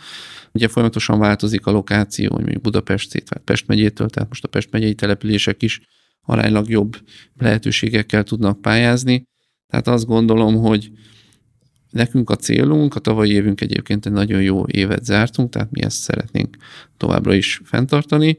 [0.52, 4.72] Ugye folyamatosan változik a lokáció, hogy mondjuk Budapest szétvált Pest megyétől, tehát most a Pest
[4.72, 5.82] megyei települések is
[6.22, 6.98] aránylag jobb
[7.38, 9.24] lehetőségekkel tudnak pályázni.
[9.68, 10.92] Tehát azt gondolom, hogy
[11.90, 16.02] nekünk a célunk, a tavalyi évünk egyébként egy nagyon jó évet zártunk, tehát mi ezt
[16.02, 16.58] szeretnénk
[16.98, 18.38] továbbra is fenntartani,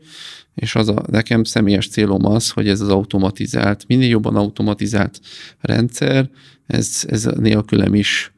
[0.55, 5.21] és az a, nekem személyes célom az, hogy ez az automatizált, minél jobban automatizált
[5.61, 6.31] rendszer,
[6.67, 8.33] ez, ez nélkülem is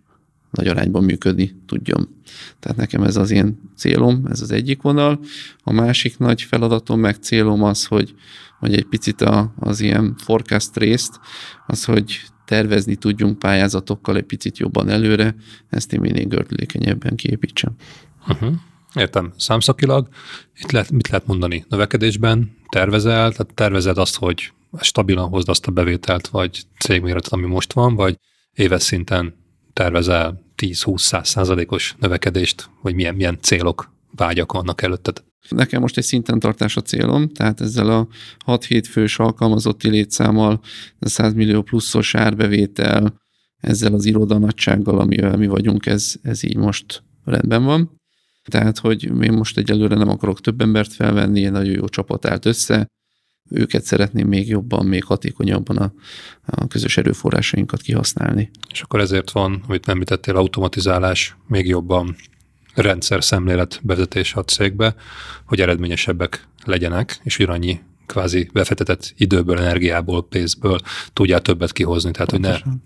[0.51, 2.09] nagy arányban működni tudjon.
[2.61, 5.20] Tehát nekem ez az én célom, ez az egyik vonal.
[5.62, 8.14] A másik nagy feladatom, meg célom az, hogy,
[8.59, 11.20] hogy egy picit a, az ilyen forecast részt,
[11.66, 15.35] az, hogy tervezni tudjunk pályázatokkal egy picit jobban előre,
[15.68, 17.72] ezt én minél gördülékenyebben kiépítsem.
[18.29, 18.53] Uh-huh.
[18.95, 19.33] Értem.
[19.37, 20.09] Számszakilag
[20.59, 21.64] itt lehet, mit lehet mondani?
[21.68, 27.72] Növekedésben tervezel, tehát tervezed azt, hogy stabilan hozd azt a bevételt, vagy cégméretet, ami most
[27.72, 28.18] van, vagy
[28.53, 29.35] éves szinten
[29.72, 35.24] tervezel 10-20-100 százalékos növekedést, vagy milyen, milyen célok, vágyak vannak előtted?
[35.49, 38.09] Nekem most egy szinten tartás a célom, tehát ezzel a
[38.47, 40.61] 6-7 fős alkalmazotti létszámmal,
[40.99, 43.14] a 100 millió pluszos árbevétel,
[43.57, 48.01] ezzel az irodanagysággal, amivel mi vagyunk, ez, ez így most rendben van.
[48.51, 52.47] Tehát, hogy én most egyelőre nem akarok több embert felvenni, egy nagyon jó csapat állt
[52.47, 52.87] össze,
[53.51, 55.93] őket szeretném még jobban, még hatékonyabban a,
[56.47, 58.51] a közös erőforrásainkat kihasználni.
[58.73, 62.17] És akkor ezért van, amit nem említettél, automatizálás még jobban
[62.75, 64.95] rendszer szemlélet bevezetése a cégbe,
[65.45, 70.81] hogy eredményesebbek legyenek, és annyi kvázi befektetett időből, energiából, pénzből
[71.13, 72.11] tudjál többet kihozni.
[72.11, 72.63] Tehát, Pontosan.
[72.63, 72.79] hogy ne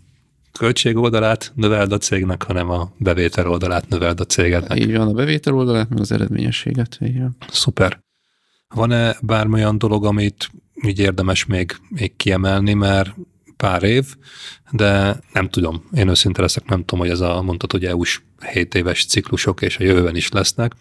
[0.58, 4.78] költség oldalát növeld a cégnek, hanem a bevétel oldalát növeld a cégednek.
[4.78, 6.98] Így van, a bevétel oldalát, meg az eredményességet.
[7.00, 7.36] Így van.
[7.50, 8.00] Szuper.
[8.74, 10.50] Van-e bármilyen dolog, amit
[10.86, 13.14] így érdemes még, még kiemelni, mert
[13.56, 14.16] pár év,
[14.70, 18.20] de nem tudom, én őszinte leszek, nem tudom, hogy ez a mondtad, hogy EU-s
[18.52, 20.74] 7 éves ciklusok és a jövőben is lesznek,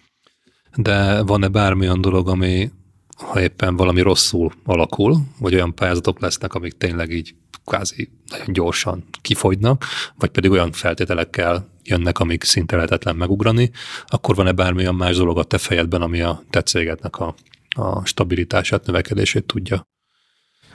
[0.76, 2.72] de van-e bármilyen dolog, ami
[3.18, 7.36] ha éppen valami rosszul alakul, vagy olyan pályázatok lesznek, amik tényleg így
[7.66, 9.86] kvázi nagyon gyorsan kifogynak,
[10.18, 13.72] vagy pedig olyan feltételekkel jönnek, amik szinte lehetetlen megugrani,
[14.08, 17.36] akkor van-e bármilyen más dolog a te fejedben, ami a te cégednek a,
[17.76, 19.88] a stabilitását, növekedését tudja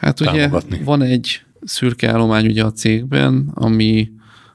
[0.04, 0.50] Hát ugye
[0.84, 4.10] van egy szürke állomány ugye a cégben, ami,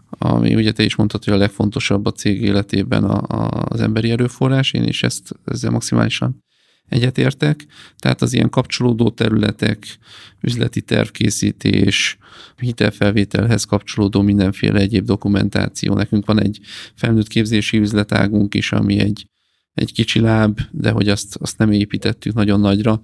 [0.09, 4.11] ami ugye te is mondtad, hogy a legfontosabb a cég életében a, a, az emberi
[4.11, 6.43] erőforrás, én is ezt ezzel maximálisan
[6.89, 7.65] egyetértek.
[7.97, 9.97] Tehát az ilyen kapcsolódó területek,
[10.41, 12.17] üzleti tervkészítés,
[12.57, 15.93] hitelfelvételhez kapcsolódó mindenféle egyéb dokumentáció.
[15.93, 16.59] Nekünk van egy
[16.95, 19.25] felnőtt képzési üzletágunk is, ami egy,
[19.73, 23.01] egy kicsi láb, de hogy azt, azt nem építettük nagyon nagyra,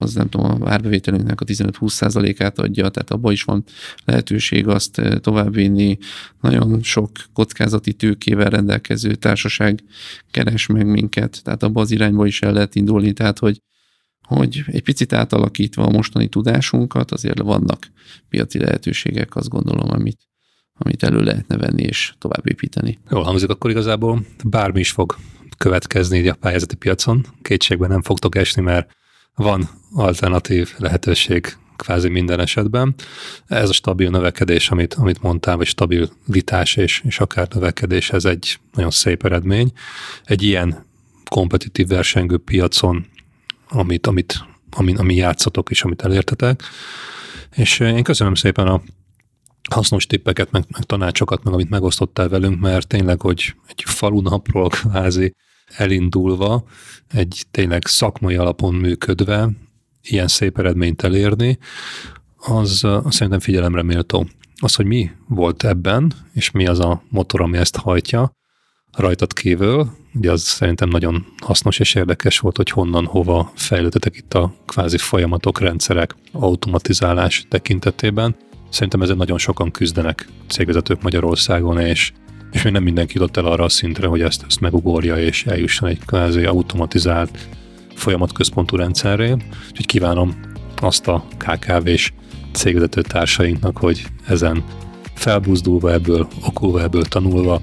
[0.00, 3.64] az nem tudom, a árbevételünknek a 15-20%-át adja, tehát abban is van
[4.04, 5.98] lehetőség azt eh, továbbvinni.
[6.40, 9.84] Nagyon sok kockázati tőkével rendelkező társaság
[10.30, 13.62] keres meg minket, tehát abban az irányba is el lehet indulni, tehát hogy,
[14.20, 17.90] hogy egy picit átalakítva a mostani tudásunkat, azért vannak
[18.28, 20.20] piaci lehetőségek, azt gondolom, amit,
[20.72, 22.98] amit elő lehetne venni és tovább építeni.
[23.10, 25.16] Jól hangzik, akkor igazából bármi is fog
[25.58, 27.26] következni a pályázati piacon.
[27.42, 28.90] Kétségben nem fogtok esni, mert
[29.34, 32.94] van alternatív lehetőség kvázi minden esetben.
[33.46, 38.58] Ez a stabil növekedés, amit, amit mondtál, vagy stabilitás és, és akár növekedés, ez egy
[38.72, 39.72] nagyon szép eredmény.
[40.24, 40.86] Egy ilyen
[41.30, 43.06] kompetitív versengő piacon,
[43.68, 46.62] amit, amit, ami, ami játszatok és amit elértetek.
[47.56, 48.82] És én köszönöm szépen a
[49.70, 55.34] hasznos tippeket, meg, meg tanácsokat, meg amit megosztottál velünk, mert tényleg, hogy egy falunapról kvázi
[55.76, 56.64] elindulva,
[57.12, 59.50] egy tényleg szakmai alapon működve
[60.02, 61.58] ilyen szép eredményt elérni,
[62.36, 64.26] az, az szerintem figyelemre méltó.
[64.60, 68.32] Az, hogy mi volt ebben, és mi az a motor, ami ezt hajtja,
[68.92, 74.34] rajtad kívül, ugye az szerintem nagyon hasznos és érdekes volt, hogy honnan, hova fejlődtetek itt
[74.34, 78.36] a kvázi folyamatok, rendszerek, automatizálás tekintetében.
[78.70, 82.12] Szerintem ezzel nagyon sokan küzdenek cégvezetők Magyarországon, és
[82.52, 85.88] és még nem mindenki jutott el arra a szintre, hogy ezt, ezt megugorja és eljusson
[85.88, 87.48] egy kvázi automatizált
[87.94, 89.30] folyamatközpontú rendszerré.
[89.68, 90.40] Úgyhogy kívánom
[90.76, 92.12] azt a KKV-s
[92.52, 94.64] cégvezető társainknak, hogy ezen
[95.14, 97.60] felbuzdulva ebből, okulva ebből tanulva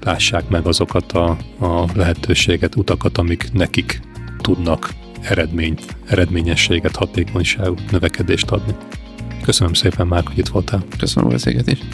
[0.00, 4.00] lássák meg azokat a, a lehetőséget, utakat, amik nekik
[4.40, 8.74] tudnak eredményt, eredményességet, hatékonyságot, növekedést adni.
[9.42, 10.84] Köszönöm szépen, Márk, hogy itt voltál.
[10.98, 11.84] Köszönöm a beszélgetést.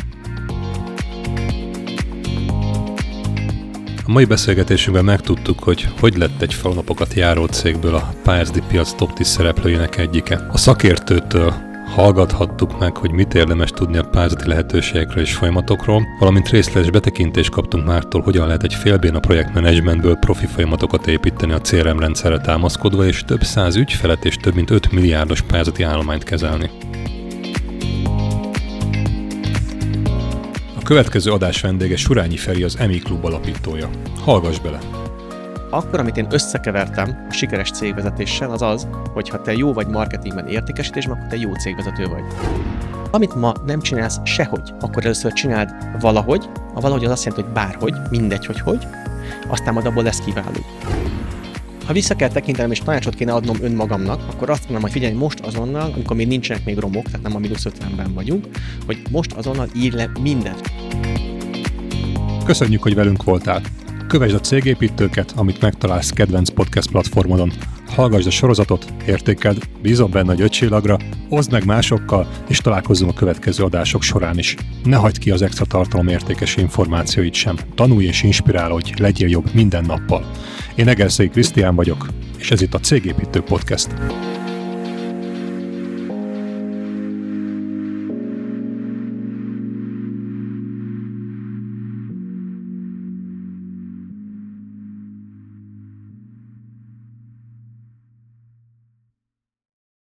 [4.09, 9.12] A mai beszélgetésünkben megtudtuk, hogy hogy lett egy falnapokat járó cégből a pályázati piac top
[9.12, 10.46] 10 szereplőjének egyike.
[10.50, 11.54] A szakértőtől
[11.94, 17.86] hallgathattuk meg, hogy mit érdemes tudni a pályázati lehetőségekről és folyamatokról, valamint részletes betekintést kaptunk
[17.86, 23.24] Mártól, hogyan lehet egy félbén a projektmenedzsmentből profi folyamatokat építeni a CRM rendszerre támaszkodva, és
[23.24, 26.70] több száz ügyfelet és több mint 5 milliárdos pályázati állományt kezelni.
[30.89, 33.89] Következő adás vendége Surányi Feri az EMI Klub alapítója.
[34.24, 34.78] Hallgass bele!
[35.70, 40.47] Akkor, amit én összekevertem a sikeres cégvezetéssel, az az, hogy ha te jó vagy marketingben
[40.47, 42.22] értékesítésben, akkor te jó cégvezető vagy.
[43.11, 45.70] Amit ma nem csinálsz sehogy, akkor először csináld
[46.01, 46.49] valahogy.
[46.74, 48.86] A valahogy az azt jelenti, hogy bárhogy, mindegy, hogy hogy,
[49.49, 50.64] aztán majd abból lesz kiváló.
[51.89, 55.41] Ha vissza kell tekintenem és tanácsot kéne adnom önmagamnak, akkor azt mondom, hogy figyelj, most
[55.41, 58.47] azonnal, amikor még nincsenek még romok, tehát nem a mínusz 50-ben vagyunk,
[58.86, 60.72] hogy most azonnal ír le mindent.
[62.45, 63.62] Köszönjük, hogy velünk voltál.
[64.07, 67.53] Kövesd a cégépítőket, amit megtalálsz kedvenc podcast platformodon.
[67.89, 73.64] Hallgassd a sorozatot, értékeld, bízom benne, hogy öt oszd meg másokkal, és találkozzunk a következő
[73.64, 74.57] adások során is.
[74.84, 77.57] Ne hagyd ki az extra tartalom értékes információit sem.
[77.74, 80.30] Tanulj és inspirálódj, legyél jobb minden nappal.
[80.74, 82.07] Én Egerszegi Krisztián vagyok,
[82.39, 83.89] és ez itt a Cégépítő Podcast.